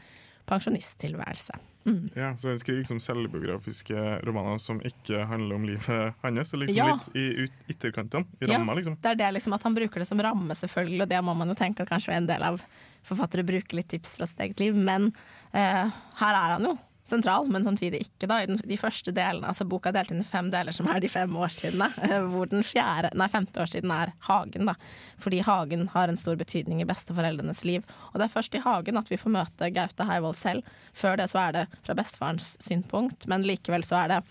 [0.49, 1.53] pensjonisttilværelse.
[1.85, 2.09] Mm.
[2.15, 6.53] Ja, så Han skriver liksom selvbiografiske romaner som ikke handler om livet hans.
[6.53, 6.93] Liksom Ja.
[6.93, 8.97] litt i ut, ytterkantene, i Ja, ramma, liksom.
[9.01, 11.47] Det er det liksom at han bruker det som ramme, selvfølgelig, og det må man
[11.47, 12.61] jo tenke at kanskje en del av
[13.03, 15.13] forfattere bruker litt tips fra sitt eget liv, men
[15.53, 15.89] eh,
[16.19, 16.77] her er han jo
[17.09, 18.27] sentral, men samtidig ikke.
[18.29, 18.37] da.
[18.43, 20.99] I den, de første delene, altså Boka er delt inn i fem deler, som er
[21.03, 21.87] de fem årstidene.
[22.07, 24.65] eh, Hvor den fjerde, nei, femte årstiden er hagen.
[24.69, 24.75] da.
[25.19, 27.83] Fordi hagen har en stor betydning i besteforeldrenes liv.
[28.13, 30.63] Og det er først i hagen at vi får møte Gaute Heivold selv.
[30.93, 34.21] Før det så er det fra bestefarens synspunkt, men likevel så er det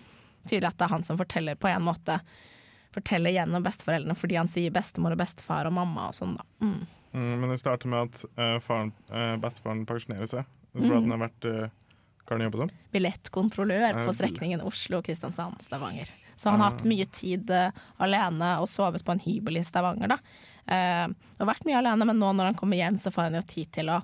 [0.49, 2.21] tydelig at det er han som forteller på en måte
[2.95, 6.47] forteller gjennom besteforeldrene fordi han sier bestemor og bestefar og mamma og sånn, da.
[6.65, 6.79] Mm.
[7.13, 10.49] Mm, men det starter med at uh, faren, uh, bestefaren pensjonerer seg.
[10.73, 10.91] For Mm.
[10.93, 11.71] at han har vært eh,
[12.29, 12.73] Hva har han jobbet som?
[12.93, 16.11] Billettkontrollør på strekningen Oslo-Kristiansand, Stavanger.
[16.37, 16.65] Så han Ah.
[16.69, 20.19] har hatt mye tid eh, alene og sovet på en hybel i Stavanger, da.
[20.69, 21.09] Uh,
[21.41, 23.73] og vært mye alene, men nå når han kommer hjem, så får han jo tid
[23.73, 24.03] til å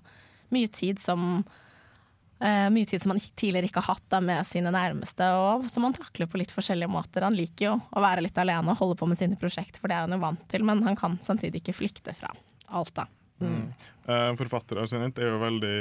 [0.54, 1.42] Mye tid som
[2.40, 5.82] uh, mye tid som han tidligere ikke har hatt da, med sine nærmeste, og som
[5.84, 7.24] han takler på litt forskjellige måter.
[7.26, 9.96] Han liker jo å være litt alene og holde på med sine prosjekter, for det
[9.96, 12.30] er han jo vant til, men han kan samtidig ikke flykte fra
[12.68, 13.06] alt, da.
[13.40, 13.72] Mm.
[14.06, 15.78] Eh, forfattere generelt er jo veldig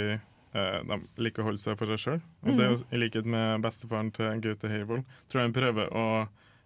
[0.53, 2.19] De liker å holde seg for seg sjøl.
[2.45, 5.07] Og det er jo i likhet med bestefaren til Gaute Heivold.
[5.31, 6.05] Tror han prøver å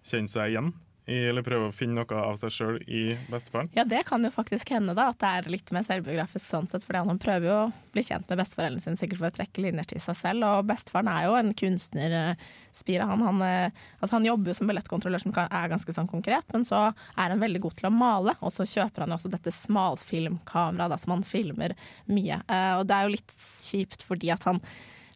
[0.07, 0.73] kjenne seg igjen
[1.07, 3.69] i, eller prøver å finne noe av seg sjøl i bestefaren.
[3.77, 6.83] Ja, det kan jo faktisk hende, da, at det er litt mer selvbiografisk sånn sett.
[6.83, 9.87] For han prøver jo å bli kjent med besteforeldrene sine, sikkert for å trekke linjer
[9.93, 10.43] til seg selv.
[10.43, 13.07] Og bestefaren er jo en kunstnerspire.
[13.07, 16.67] Han, han, eh, altså han jobber jo som billettkontrollør, som er ganske sånn konkret, men
[16.67, 18.35] så er han veldig god til å male.
[18.41, 21.77] Og så kjøper han jo også dette smalfilmkameraet, som han filmer
[22.11, 22.41] mye.
[22.43, 24.59] Eh, og det er jo litt kjipt fordi at han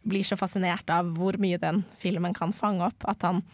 [0.08, 3.44] blir så fascinert av hvor mye den filmen kan fange opp, at han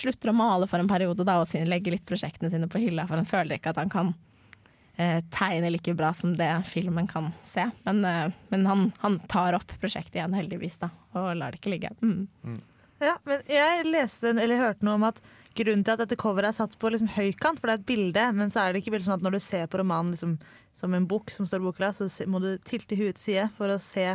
[0.00, 3.20] slutter å male for en periode da, og legger litt prosjektene sine på hylla, for
[3.20, 4.14] han føler ikke at han kan
[4.96, 7.68] eh, tegne like bra som det filmen kan se.
[7.84, 11.74] Men, eh, men han, han tar opp prosjektet igjen, heldigvis, da, og lar det ikke
[11.76, 11.92] ligge.
[12.02, 12.60] Mm.
[13.02, 15.20] Ja, men jeg leste eller hørte noe om at
[15.56, 18.24] grunnen til at dette coveret er satt på liksom høykant, for det er et bilde,
[18.36, 20.36] men så er det ikke bilde sånn at når du ser på romanen liksom,
[20.76, 23.72] som en bok som står i bokhylla, så må du tilte huet til side for
[23.72, 24.10] å se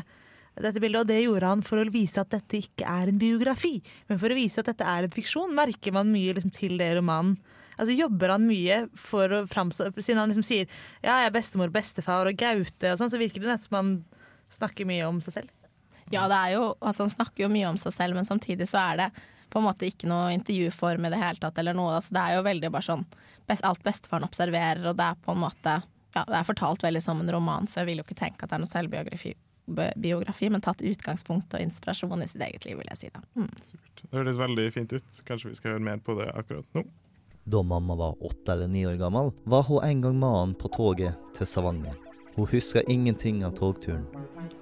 [0.59, 3.77] dette bildet, og det gjorde han for å vise at dette ikke er en biografi,
[4.09, 6.89] men for å vise at dette er en fiksjon, merker man mye liksom, til det
[6.97, 7.37] romanen.
[7.79, 10.67] Altså Jobber han mye for å framstå Siden han liksom sier
[11.01, 13.93] ja, jeg er bestemor, bestefar og Gaute og sånn, så virker det nesten som han
[14.51, 15.53] snakker mye om seg selv.
[16.11, 18.81] Ja, det er jo, altså han snakker jo mye om seg selv, men samtidig så
[18.91, 19.07] er det
[19.51, 21.57] på en måte ikke noe intervjuform i det hele tatt.
[21.63, 23.05] eller noe, altså Det er jo veldig bare sånn
[23.47, 25.77] best, alt bestefaren observerer, og det er på en måte
[26.11, 28.51] ja, det er fortalt veldig som en roman, så jeg vil jo ikke tenke at
[28.51, 32.79] det er noe selvbiografi, bi- biografi, men tatt utgangspunkt og inspirasjon i sitt eget liv,
[32.79, 33.11] vil jeg si.
[33.13, 33.21] da.
[33.35, 33.49] Mm.
[34.01, 35.21] Det høres veldig fint ut.
[35.27, 36.85] Kanskje vi skal høre mer på det akkurat nå.
[37.51, 40.69] Da mamma var åtte eller ni år gammel, var hun en gang med han på
[40.75, 41.95] toget til Stavanger.
[42.35, 44.05] Hun huska ingenting av togturen,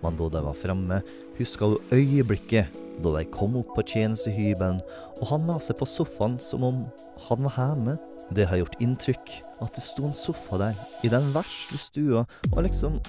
[0.02, 1.02] men da de var fremme,
[1.38, 2.72] huska hun øyeblikket
[3.04, 4.80] da de kom opp på tjenestehybelen,
[5.20, 6.82] og han la seg på sofaen som om
[7.28, 7.98] han var hjemme.
[8.36, 9.32] Det har gjort inntrykk
[9.64, 13.00] at det sto en sofa der, i den vesle stua, og liksom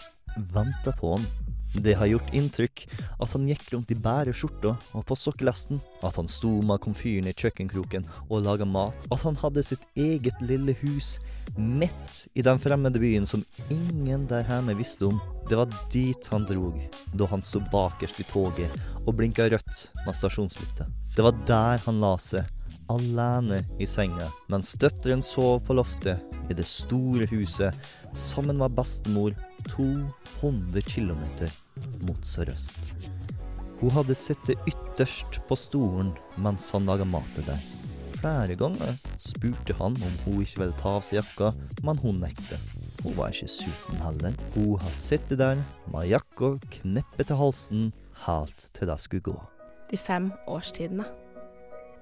[0.55, 1.27] venta på han.
[1.75, 2.83] Det har gjort inntrykk
[3.23, 7.29] at han gikk rundt i bare skjorta og på sokkelesten, at han sto med komfyren
[7.31, 11.19] i kjøkkenkroken og laga mat, at han hadde sitt eget lille hus
[11.57, 15.21] midt i den fremmede byen som ingen der hjemme visste om.
[15.49, 16.79] Det var dit han drog
[17.15, 20.89] da han sto bakerst i toget og blinka rødt med stasjonslykta.
[21.15, 22.47] Det var der han la seg,
[22.91, 26.19] alene i senga, mens døtteren sov på loftet
[26.51, 29.37] i det store huset sammen med bestemor
[29.69, 31.23] 200 km
[32.07, 32.95] mot sørøst.
[33.81, 37.63] Hun hadde sittet ytterst på stolen mens han laga mat til dem.
[38.21, 41.55] Flere ganger spurte han om hun ikke ville ta av seg jakka,
[41.87, 42.61] men hun nektet.
[43.01, 44.37] Hun var ikke sulten heller.
[44.53, 47.87] Hun har sittet der med jakka kneppet til halsen
[48.27, 49.37] helt til det skulle gå.
[49.91, 51.07] De fem årstidene.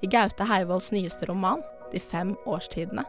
[0.02, 3.06] I Gaute Heivolds nyeste roman, De fem årstidene,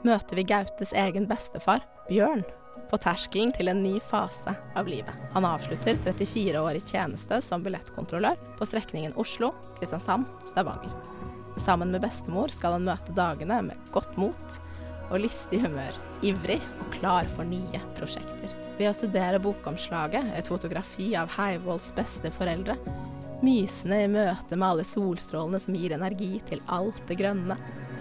[0.00, 2.40] møter vi Gautes egen bestefar, Bjørn,
[2.90, 5.14] på terskelen til en ny fase av livet.
[5.34, 10.92] Han avslutter 34 år i tjeneste som billettkontrollør på strekningen Oslo-Kristiansand-Stavanger.
[11.56, 14.58] Sammen med bestemor skal han møte dagene med godt mot
[15.10, 18.50] og lystig humør, ivrig og klar for nye prosjekter.
[18.78, 22.78] Ved å studere bokomslaget, et fotografi av Heivolds beste foreldre,
[23.44, 27.58] mysende i møte med alle solstrålene som gir energi til alt det grønne,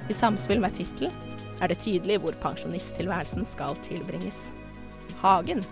[0.10, 1.14] i samspill med tittelen,
[1.62, 4.50] er det tydelig hvor pensjonisttilværelsen skal tilbringes.
[5.24, 5.64] Hagen.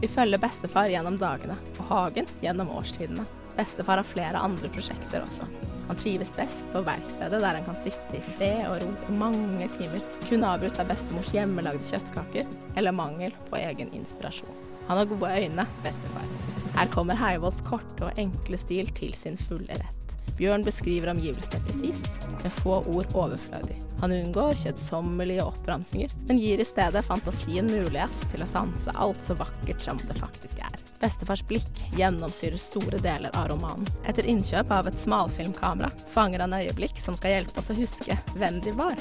[0.00, 3.22] Vi følger bestefar gjennom dagene, og Hagen gjennom årstidene.
[3.54, 5.46] Bestefar har flere andre prosjekter også.
[5.86, 9.68] Han trives best på verkstedet der han kan sitte i fred og ro i mange
[9.76, 14.58] timer, kun avbrutt av bestemors hjemmelagde kjøttkaker eller mangel på egen inspirasjon.
[14.88, 16.26] Han har gode øyne, bestefar.
[16.74, 20.05] Her kommer Heivolls korte og enkle stil til sin fulle rett.
[20.36, 22.10] Bjørn beskriver omgivelsene presist,
[22.42, 23.78] med få ord overflødig.
[24.02, 29.36] Han unngår kjedsommelige oppramsinger, men gir i stedet fantasien mulighet til å sanse alt så
[29.38, 30.76] vakkert som det faktisk er.
[31.00, 33.88] Bestefars blikk gjennomsyrer store deler av romanen.
[34.04, 38.60] Etter innkjøp av et smalfilmkamera fanger han øyeblikk som skal hjelpe oss å huske hvem
[38.64, 39.00] de var.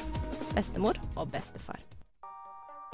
[0.55, 1.83] Bestemor og bestefar.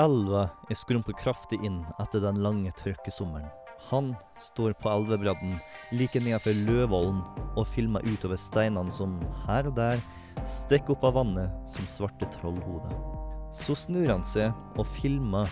[0.02, 3.50] Elva er skrumpet kraftig inn etter den lange tørkesommeren.
[3.90, 5.58] Han står på elvebredden
[5.98, 7.22] like nedenfor Løvollen
[7.60, 10.02] og filmer utover steinene som her og der
[10.48, 12.94] stikker opp av vannet som svarte trollhoder.
[13.56, 15.50] Så snur han seg og filmer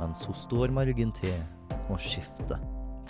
[0.00, 1.36] mens hun står med ryggen til
[1.86, 2.58] og skifter.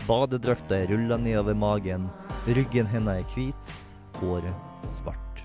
[0.06, 2.10] Badedrakta er rulla nedover magen,
[2.46, 3.72] ryggen hennes er hvit,
[4.20, 5.42] håret svart.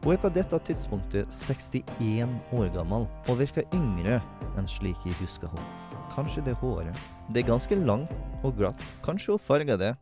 [0.00, 4.22] Hun er på dette tidspunktet 61 år gammel og virker yngre
[4.56, 5.68] enn slik jeg husker henne.
[6.10, 6.96] Kanskje det håret.
[7.28, 8.84] Det er ganske langt og glatt.
[9.04, 9.94] Kanskje hun farga det.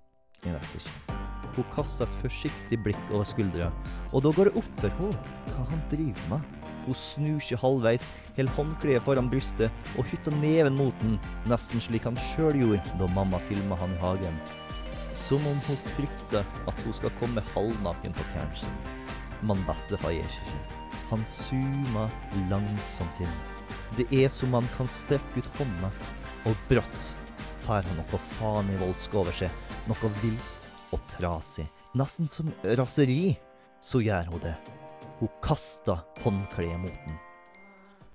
[0.45, 1.17] Jeg vet ikke.
[1.57, 3.73] Hun kaster et forsiktig blikk over skuldra,
[4.13, 6.55] og da går det opp for henne hva han driver med.
[6.87, 11.19] Hun snur seg halvveis, holder håndkleet foran brystet og hytter neven mot den,
[11.51, 14.39] nesten slik han sjøl gjorde da mamma filma han i hagen.
[15.19, 18.81] Som om hun frykter at hun skal komme halvnaken på fjernsyn.
[19.43, 20.65] Men bestefar gjør ikke.
[21.11, 22.13] Han zoomer
[22.53, 23.39] langsomt inn.
[23.99, 25.91] Det er som han kan strekke ut hånda,
[26.47, 27.15] og brått
[27.69, 29.53] får han noe faen i voldsk over seg,
[29.91, 31.67] noe vilt og trasig.
[32.01, 33.35] Nesten som raseri,
[33.85, 34.55] så gjør hun det.
[35.19, 37.19] Hun kaster håndkleet mot den.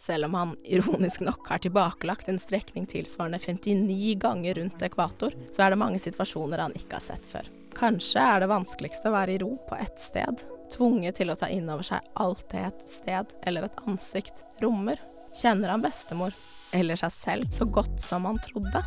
[0.01, 5.67] Selv om han ironisk nok har tilbakelagt en strekning tilsvarende 59 ganger rundt ekvator, så
[5.67, 7.45] er det mange situasjoner han ikke har sett før.
[7.77, 11.53] Kanskje er det vanskeligste å være i ro på ett sted, tvunget til å ta
[11.53, 14.97] inn over seg alt det et sted eller et ansikt rommer.
[15.37, 16.33] Kjenner han bestemor,
[16.73, 18.81] eller seg selv, så godt som han trodde?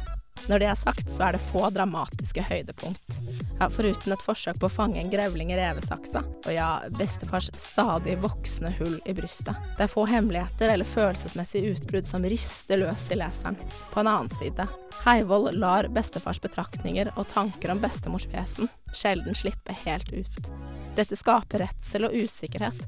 [0.46, 3.18] Når det er sagt, så er det få dramatiske høydepunkt.
[3.58, 6.68] Ja, foruten et forsøk på å fange en grevling i revesaksa, og ja,
[6.98, 9.56] bestefars stadig voksende hull i brystet.
[9.78, 13.58] Det er få hemmeligheter eller følelsesmessige utbrudd som rister løs i leseren.
[13.92, 14.68] På en annen side,
[15.02, 20.52] Heivold lar bestefars betraktninger og tanker om bestemors vesen sjelden slippe helt ut.
[20.96, 22.86] Dette skaper redsel og usikkerhet,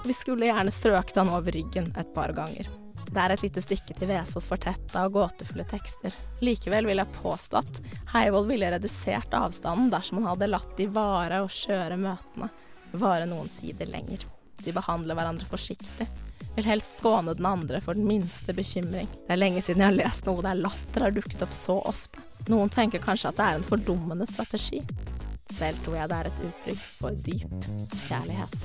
[0.00, 2.68] og vi skulle gjerne strøket han over ryggen et par ganger.
[3.10, 6.14] Det er et lite stykke til Vesaas fortetta og gåtefulle tekster.
[6.46, 7.80] Likevel vil jeg påstå at
[8.12, 12.50] Heivold ville redusert avstanden dersom han hadde latt de vare og skjøre møtene
[12.92, 14.24] vare noen sider lenger.
[14.64, 16.06] De behandler hverandre forsiktig,
[16.56, 19.08] vil helst skåne den andre for den minste bekymring.
[19.26, 22.22] Det er lenge siden jeg har lest noe der latter har dukket opp så ofte.
[22.50, 24.82] Noen tenker kanskje at det er en fordummende strategi.
[25.50, 27.66] Selv tror jeg det er et uttrykk for dyp
[28.06, 28.56] kjærlighet.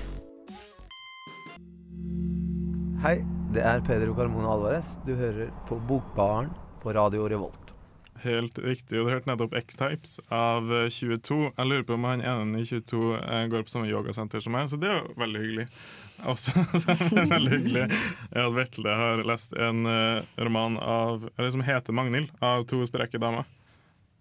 [3.06, 3.20] Hei,
[3.56, 4.96] det er Pedro Carmona Alvarez.
[5.06, 6.50] Du hører på Bokbaren
[6.82, 7.72] på Radio Revolt.
[8.20, 8.98] Helt riktig.
[8.98, 11.38] Du hørte nettopp X-Types av eh, 22.
[11.54, 14.68] Jeg lurer på om han ene i 22 eh, går på samme yogasenter som meg,
[14.68, 15.68] så det er jo veldig hyggelig.
[16.34, 21.56] Også så er det veldig hyggelig at Vetle har lest en eh, roman av, eller
[21.56, 23.48] som heter 'Magnhild', av to spreke damer.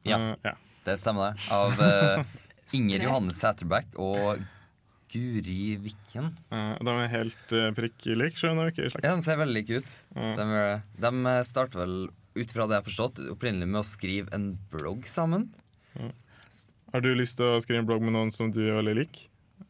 [0.05, 0.21] Ja.
[0.21, 0.55] uh, ja.
[0.85, 1.51] Det stemmer, det.
[1.51, 2.35] Av uh,
[2.77, 4.45] Inger Johanne Sæterbæk og
[5.15, 6.33] Guri Vikken.
[6.51, 9.07] Ja, de er helt uh, prikk like, skjønner du ikke i slekt.
[9.07, 9.95] Ja, De ser veldig like ut.
[10.19, 10.33] Ja.
[10.41, 11.97] De, er- de starter vel,
[12.35, 15.49] ut fra det jeg har forstått, opprinnelig med å skrive en blogg sammen.
[16.95, 19.25] Har du lyst til å skrive en blogg med noen som du er veldig lik?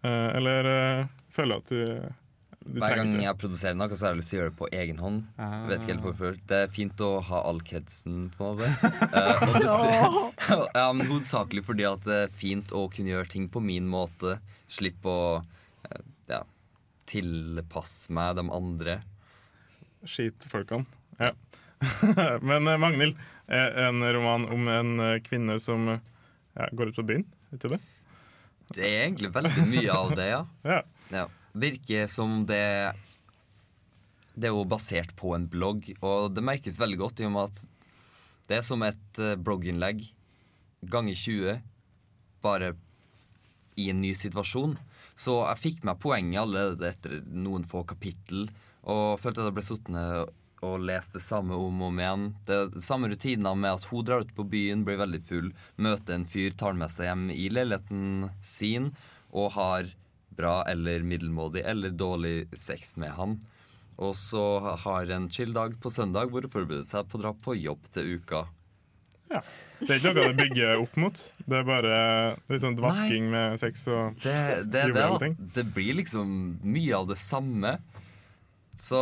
[0.05, 1.81] Uh, eller uh, føler at du
[2.65, 5.01] Hver gang jeg produserer noe, så har jeg lyst til å gjøre det på egen
[5.03, 5.19] hånd.
[5.37, 5.67] Ah.
[5.69, 6.39] Vet ikke helt hvorfor.
[6.49, 8.71] Det er fint å ha all kredsen, på en måte.
[9.15, 13.61] Eh, det, ja, men hovedsakelig fordi at det er fint å kunne gjøre ting på
[13.65, 14.39] min måte.
[14.73, 16.01] Slippe å uh,
[16.31, 16.41] ja,
[17.11, 18.99] tilpasse meg de andre.
[20.09, 20.89] Skit folkene.
[21.21, 21.35] Ja.
[22.49, 27.27] Men uh, Magnhild en roman om en kvinne som ja, går ut på byen.
[27.53, 27.81] Vet du det?
[28.73, 30.45] Det er egentlig veldig mye av det, ja.
[30.65, 30.79] Ja.
[31.13, 31.27] ja.
[31.55, 32.95] Virker som det
[34.35, 37.53] Det er jo basert på en blogg, og det merkes veldig godt i og med
[37.53, 37.61] at
[38.51, 40.03] det er som et eh, blogginnlegg
[40.91, 41.61] ganger 20,
[42.45, 42.75] bare
[43.81, 44.75] i en ny situasjon.
[45.17, 48.49] Så jeg fikk meg poenget allerede etter noen få kapittel,
[48.83, 50.05] og følte at jeg ble sittende
[50.65, 52.29] og lest det samme om og om igjen.
[52.49, 56.17] Det er samme rutinene med at hun drar ut på byen, blir veldig full, møter
[56.19, 58.93] en fyr, tar den med seg hjem i leiligheten sin
[59.35, 59.93] og har
[60.37, 63.39] bra eller middelmådig eller dårlig sex med han.
[64.03, 64.43] Og så
[64.83, 67.85] har en chill dag på søndag hvor hun forbereder seg på å dra på jobb
[67.95, 68.45] til uka.
[69.31, 69.41] Ja.
[69.81, 71.21] Det er ikke noe det bygger opp mot.
[71.49, 71.95] Det er bare
[72.53, 74.35] litt sånn Nei, med sex og Det,
[74.71, 76.29] det, det, det, det blir liksom
[76.63, 77.77] mye av det samme.
[78.79, 79.01] Så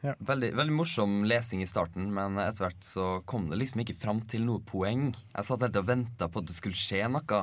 [0.00, 0.14] Ja.
[0.16, 4.22] veldig, veldig morsom lesing i starten, men etter hvert så kom det liksom ikke fram
[4.30, 5.10] til noe poeng.
[5.34, 7.42] Jeg satt helt og venta på at det skulle skje noe,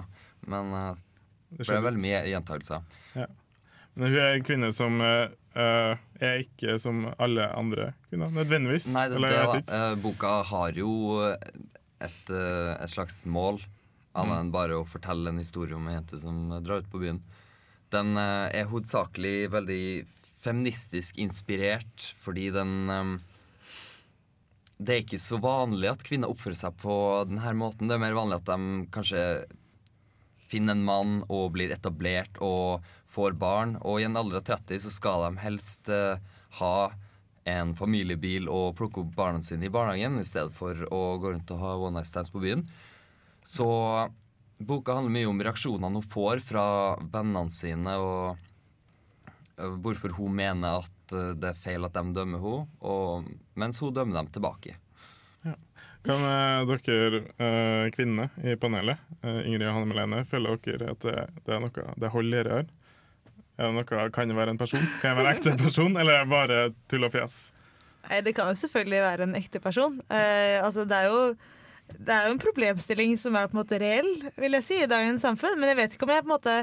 [0.50, 1.04] men eh,
[1.49, 2.23] Det ble veldig mye
[3.15, 3.27] Ja.
[3.97, 8.91] Men hun er en kvinne som eh, er ikke som alle andre kvinner, nødvendigvis.
[8.93, 9.63] Nei, det, Eller det.
[9.73, 10.91] Eh, boka har jo
[11.97, 13.57] et, uh, et slags mål,
[14.13, 14.39] annet Mm.
[14.39, 17.21] enn bare å fortelle en historie om ei jente som drar ut på byen.
[17.89, 20.05] Den er hovedsakelig veldig
[20.43, 23.19] feministisk inspirert, fordi den um,
[24.77, 26.93] Det er ikke så vanlig at kvinner oppfører seg på
[27.25, 27.88] denne måten.
[27.89, 29.21] Det er mer vanlig at de kanskje
[30.47, 33.75] finner en mann og blir etablert og får barn.
[33.83, 36.19] Og i en alder av 30 så skal de helst eh,
[36.62, 36.77] ha
[37.47, 41.53] en familiebil og plukke opp barna sine i barnehagen i stedet for å gå rundt
[41.55, 42.65] og ha one night stands på byen.
[43.47, 43.67] Så
[44.57, 46.65] boka handler mye om reaksjonene hun får fra
[46.99, 52.43] vennene sine, og eh, hvorfor hun mener at eh, det er feil at de dømmer
[52.43, 54.75] henne, mens hun dømmer dem tilbake.
[56.08, 61.04] Kan eh, dere eh, kvinnene i panelet, eh, Ingrid og Hanne Melene, føler dere at
[61.04, 62.69] det, det er noe det holder i rør?
[63.58, 64.84] Er det noe, kan det være en person?
[65.02, 67.38] Kan det være en ekte person, eller er det bare tull og fjes?
[68.08, 69.97] Nei, Det kan jo selvfølgelig være en ekte person.
[70.08, 71.21] Eh, altså, det er jo
[71.88, 74.89] det er jo en problemstilling som er på en måte reell, vil jeg si, i
[74.91, 75.56] dagens samfunn.
[75.60, 76.56] Men jeg vet ikke om jeg på en måte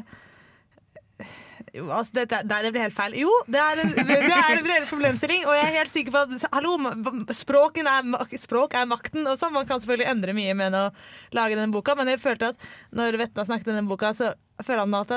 [1.82, 3.16] altså det, det, det blir helt feil.
[3.18, 6.22] Jo, det er, en, det er en reell problemstilling, og jeg er helt sikker på
[6.24, 6.76] at hallo,
[7.34, 9.26] språken er, språk er makten.
[9.26, 10.86] Og så Man kan selvfølgelig endre mye med å
[11.36, 14.84] lage denne boka, men jeg følte at når Vetna snakket om denne boka, så føler
[14.84, 15.10] han at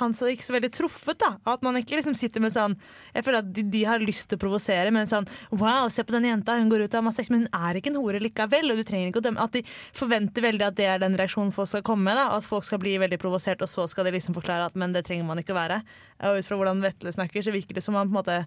[0.00, 1.18] han, så ikke så veldig truffet.
[1.22, 2.74] da At man ikke liksom sitter med sånn
[3.14, 6.16] Jeg føler at de, de har lyst til å provosere, men sånn Wow, se på
[6.16, 8.22] den jenta, hun går ut og har masse sex, men hun er ikke en hore
[8.24, 8.72] likevel.
[8.74, 9.62] Og du trenger ikke å dømme At de
[9.94, 12.18] forventer veldig at det er den reaksjonen folk skal komme med.
[12.18, 14.96] da At folk skal bli veldig provosert, og så skal de liksom forklare at men
[14.96, 15.80] det trenger man ikke å være.
[16.26, 18.38] Og ut fra hvordan Vetle snakker, så virker det som han på en måte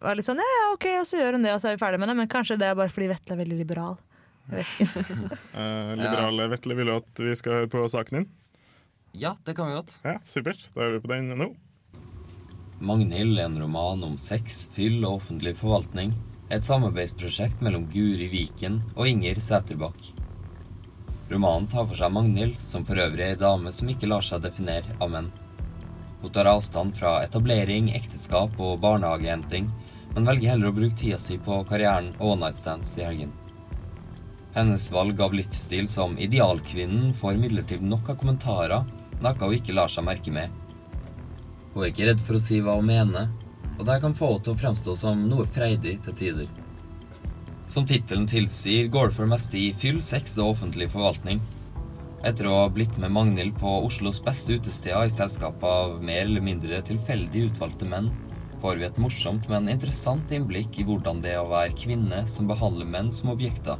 [0.00, 1.82] var litt sånn ja, ja, OK, og så gjør hun det, og så er vi
[1.82, 2.16] ferdig med det.
[2.18, 3.98] Men kanskje det er bare fordi Vetle er veldig liberal.
[4.50, 8.30] Eh, liberale Vetle vil at vi skal høre på saken din.
[9.12, 9.98] Ja, det kan vi godt.
[10.04, 10.68] Ja, Supert.
[10.74, 11.50] Da er vi på den nå.
[12.80, 16.14] Magnhild er en roman om sex, fyll og offentlig forvaltning.
[16.50, 19.98] Et samarbeidsprosjekt mellom Guri Viken og Inger Sæterbakk.
[21.30, 24.42] Romanen tar for seg Magnhild, som for øvrig er ei dame som ikke lar seg
[24.46, 25.28] definere av menn.
[26.22, 29.68] Hun tar avstand fra etablering, ekteskap og barnehagehenting,
[30.14, 33.30] men velger heller å bruke tida si på karrieren og one night stands i helgen.
[34.56, 38.88] Hennes valg av livsstil som idealkvinnen får imidlertid nok av kommentarer,
[39.20, 40.48] noe hun ikke lar seg merke med.
[41.74, 43.28] Hun er ikke redd for å si hva hun mener,
[43.78, 46.50] og det kan få henne til å fremstå som noe freidig til tider.
[47.70, 51.38] Som tittelen tilsier, går det for det meste i fyll, sex og offentlig forvaltning.
[52.26, 56.44] Etter å ha blitt med Magnhild på Oslos beste utesteder i selskap av mer eller
[56.44, 58.10] mindre tilfeldig utvalgte menn,
[58.60, 62.50] får vi et morsomt, men interessant innblikk i hvordan det er å være kvinne som
[62.50, 63.78] behandler menn som objekter.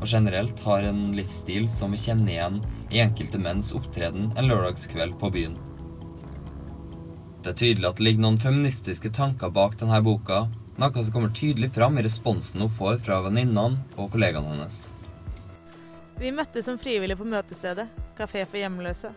[0.00, 2.56] og generelt har en livsstil som vi kjenner igjen
[2.94, 5.56] i enkelte menns opptreden en lørdagskveld på byen.
[7.42, 10.44] Det er tydelig at det ligger noen feministiske tanker bak denne boka,
[10.78, 14.78] noe som kommer tydelig fram i responsen hun får fra venninnene og kollegaene hennes.
[16.22, 19.10] Vi møttes som frivillige på møtestedet, Kafé for hjemløse.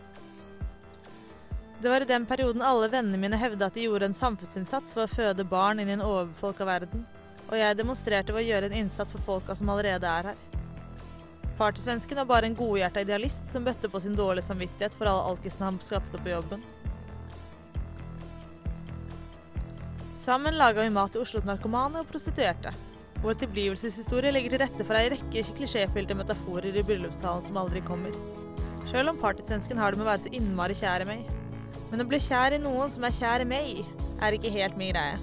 [1.78, 5.06] Det var i den perioden alle vennene mine hevda at de gjorde en samfunnsinnsats for
[5.06, 7.06] å føde barn inn i en overfolka verden,
[7.46, 10.57] og jeg demonstrerte ved å gjøre en innsats for folka som allerede er her.
[11.58, 15.72] Partysvensken var bare en godhjerta idealist som bøtte på sin dårlige samvittighet for alle alkisene
[15.72, 16.62] han skapte på jobben.
[20.22, 22.74] Sammen laga vi mat til Oslos narkomane og prostituerte.
[23.24, 28.14] Vår tilblivelseshistorie legger til rette for ei rekke klisjéfylte metaforer i bryllupstalen som aldri kommer.
[28.92, 31.32] Sjøl om partysvensken har det med å være så innmari kjær i meg.
[31.90, 33.82] Men å bli kjær i noen som er kjær i meg,
[34.22, 35.18] er ikke helt min greie.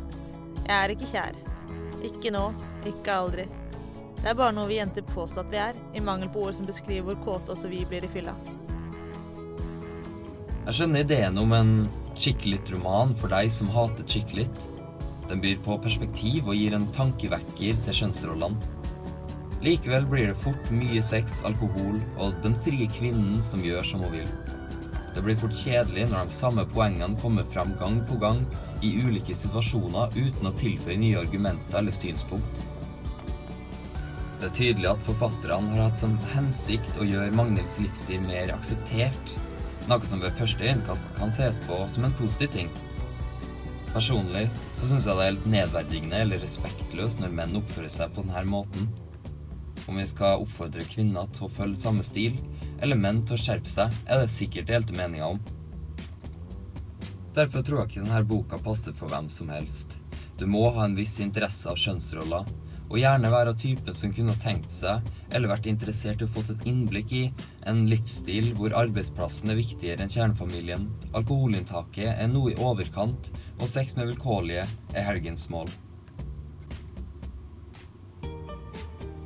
[0.64, 1.38] Jeg er ikke kjær.
[2.08, 2.48] Ikke nå,
[2.88, 3.46] ikke aldri.
[4.24, 6.64] Det er bare noe vi jenter påstår at vi er, i mangel på ord som
[6.64, 8.32] beskriver hvor kåte også vi blir i fylla.
[10.64, 11.74] Jeg skjønner ideen om en
[12.16, 14.64] chick-lit-roman for deg som hater chick-lit.
[15.28, 18.72] Den byr på perspektiv og gir en tankevekker til kjønnsrollene.
[19.60, 24.22] Likevel blir det fort mye sex, alkohol og den frie kvinnen som gjør som hun
[24.22, 24.36] vil.
[25.12, 28.40] Det blir fort kjedelig når de samme poengene kommer fram gang på gang
[28.80, 32.70] i ulike situasjoner uten å tilføye nye argumenter eller synspunkt.
[34.44, 39.30] Det tydelig at forfatterne har hatt som hensikt å gjøre Magnhilds livsstil mer akseptert,
[39.88, 42.68] noe som ved første øyekast kan ses på som en positiv ting.
[43.94, 44.42] Personlig
[44.76, 48.42] så syns jeg det er helt nedverdigende eller respektløst når menn oppfører seg på denne
[48.50, 48.90] måten.
[49.88, 52.36] Om vi skal oppfordre kvinner til å følge samme stil,
[52.84, 55.40] eller menn til å skjerpe seg, er det sikkert delte meninger om.
[57.32, 60.02] Derfor tror jeg ikke denne boka passer for hvem som helst.
[60.36, 62.44] Du må ha en viss interesse av kjønnsroller,
[62.90, 66.44] og gjerne være av typen som kunne tenkt seg, eller vært interessert i å få
[66.44, 67.22] et innblikk i,
[67.68, 73.96] en livsstil hvor arbeidsplassen er viktigere enn kjernefamilien, alkoholinntaket er noe i overkant, og sex
[73.98, 75.72] med vilkårlige er helgens mål.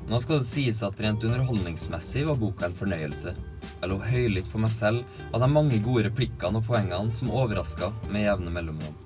[0.09, 3.35] Nå skal det sies at rent underholdningsmessig var boka en fornøyelse.
[3.69, 7.91] Jeg lå høylytt for meg selv av de mange gode replikkene og poengene som overraska
[8.09, 8.97] med jevne mellomrom.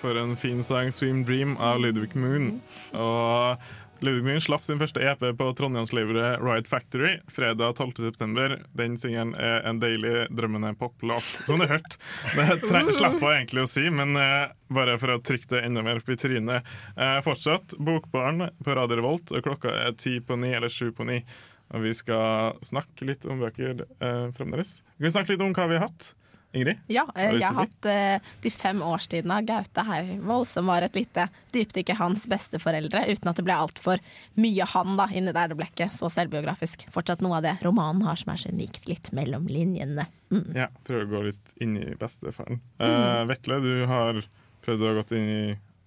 [0.00, 2.60] For en fin sang, 'Swim Dream' av Ludvig Moon.
[2.96, 3.56] Og
[4.00, 8.56] Ludvig Moon slapp sin første EP på trondheimslivet Riot Factory fredag 12.9.
[8.72, 12.00] Den singelen er en deilig drømmende poplåt, som du hørte.
[12.32, 16.00] Det slapp jeg egentlig å si, men eh, bare for å trykke det enda mer
[16.00, 16.70] opp i trynet.
[16.96, 21.04] Eh, fortsatt Bokbarn på Radio Revolt, og klokka er ti på ni, eller sju på
[21.10, 21.20] ni.
[21.76, 24.78] Og vi skal snakke litt om bøker eh, fremdeles.
[24.96, 26.14] Vi kan snakke litt om hva vi har hatt.
[26.52, 26.80] Ingrid?
[26.90, 31.28] Ja, jeg har hatt uh, De fem årstidene av Gaute Heivold, som var et lite
[31.54, 34.02] dypdykk i hans besteforeldre, uten at det ble altfor
[34.40, 35.52] mye han da inni der.
[35.52, 36.88] Det ble ikke så selvbiografisk.
[36.90, 40.08] Fortsatt noe av det romanen har som er så unikt, litt mellom linjene.
[40.34, 40.48] Mm.
[40.58, 42.58] Ja, prøve å gå litt inn i bestefaren.
[42.82, 44.18] Uh, Vetle, du har
[44.66, 45.42] prøvd å gå inn i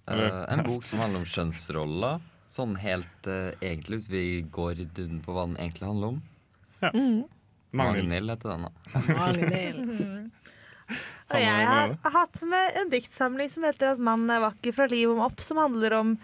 [0.08, 2.24] eller- uh, en bok som handler om kjønnsroller.
[2.48, 3.28] Sånn helt
[3.64, 6.22] egentlig, hvis vi går i dybden på hva den egentlig handler om.
[6.84, 7.24] Mm.
[7.74, 8.08] Magnhild.
[8.08, 10.23] Magnhild heter den, da.
[11.32, 15.10] Og jeg har hatt med en diktsamling som heter 'At mannen er vakker fra liv
[15.10, 16.18] om opp', som handler om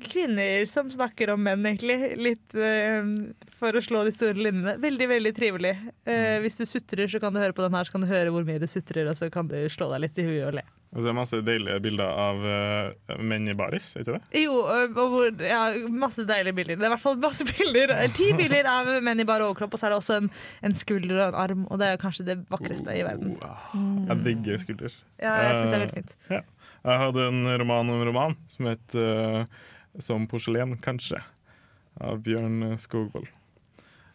[0.00, 2.16] kvinner som snakker om menn, egentlig.
[2.16, 3.04] Litt uh,
[3.60, 4.78] for å slå de store linjene.
[4.80, 5.74] Veldig, veldig trivelig.
[6.08, 8.32] Uh, hvis du sutrer, så kan du høre på den her, så kan du høre
[8.32, 10.64] hvor mye du sutrer, og så kan du slå deg litt i huet og le.
[10.90, 14.40] Og så er det masse deilige bilder av uh, menn i baris, ikke det?
[14.42, 14.56] Jo,
[14.96, 16.80] hvor, ja, masse deilige bilder.
[16.80, 19.80] Det er i hvert fall masse bilder Ti bilder av menn i bar overkropp, og
[19.80, 20.30] så er det også en,
[20.66, 21.66] en skulder og en arm.
[21.70, 23.36] Og det er kanskje det vakreste i verden.
[24.10, 24.96] Jeg digger skulder.
[25.22, 26.16] Ja, jeg synes det er veldig fint.
[26.26, 26.46] Uh, ja.
[26.80, 29.44] Jeg hadde en roman om en roman som het uh,
[29.98, 31.18] 'Som porselen, kanskje',
[32.00, 33.26] av Bjørn Skogvold.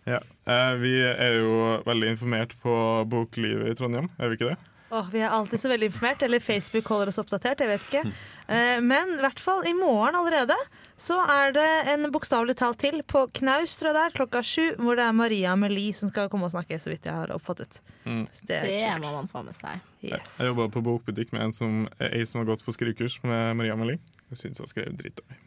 [0.06, 0.20] Ja.
[0.46, 2.74] eh, vi er jo veldig informert på
[3.10, 4.58] boklivet i Trondheim, er vi ikke det?
[4.96, 7.60] Åh, vi er alltid så veldig informert, eller Facebook holder oss oppdatert.
[7.60, 8.04] jeg vet ikke.
[8.48, 10.56] Eh, men i hvert fall i morgen allerede
[10.96, 14.66] så er det en bokstavelig talt til på Knaus tror jeg det er, klokka sju,
[14.80, 17.82] hvor det er Maria Meli som skal komme og snakke, så vidt jeg har oppfattet.
[18.06, 18.24] Mm.
[18.32, 19.82] Så det er Det må man få med seg.
[20.06, 20.38] Yes.
[20.40, 23.76] Jeg jobba på bokbutikk med en som, ei som har gått på skrivekurs med Maria
[23.76, 23.98] Meli.
[24.32, 25.42] Jeg syns jeg skrev drittdårlig.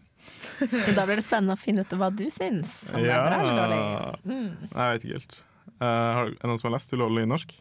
[0.58, 2.90] Så da blir det spennende å finne ut hva du syns.
[2.92, 3.80] Om det er bra eller dårlig.
[4.28, 4.68] Mm.
[4.74, 5.40] Jeg vet ikke helt.
[5.78, 7.54] Eh, har, er det noen som har lest ulovlig norsk?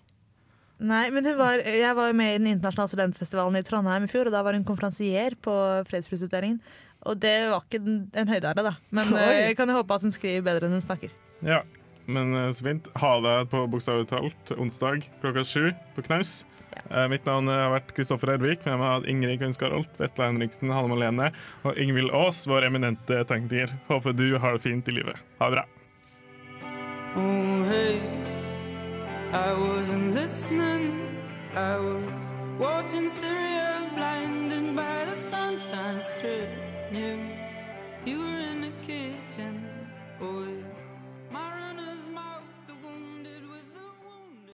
[0.79, 4.11] Nei, men hun var, jeg var jo med i den internasjonale studentfestivalen i Trondheim i
[4.11, 5.53] fjor, og da var hun konferansier på
[5.89, 6.59] fredsprisutdelingen.
[7.07, 8.75] Og det var ikke en- høydare, da.
[8.93, 9.23] Men Oi.
[9.23, 11.13] eh, jeg kan jo håpe at hun skriver bedre enn hun snakker.
[11.45, 11.63] Ja.
[12.07, 12.85] men eh, så fint.
[13.01, 16.43] Ha deg på bokstavelig talt onsdag klokka sju på Knaus.
[16.91, 17.07] Ja.
[17.09, 18.61] Mitt navn har vært Kristoffer Ervik.
[18.67, 21.31] Med meg har Ingrid Kunstgarolt, Vetle Henriksen, Hanne Malene
[21.65, 23.73] og Ingvild Aas, vår eminente tekniker.
[23.89, 25.17] Håper du har det fint i livet.
[25.41, 25.65] Ha det bra.
[27.17, 27.97] Oh, hey,
[29.33, 31.17] I wasn't listening.
[31.53, 32.03] I was
[32.57, 36.49] watching Syria, blinded by the sunshine strip.
[36.93, 37.19] You,
[38.05, 39.67] you were in the kitchen.
[40.21, 40.76] Oh, yeah.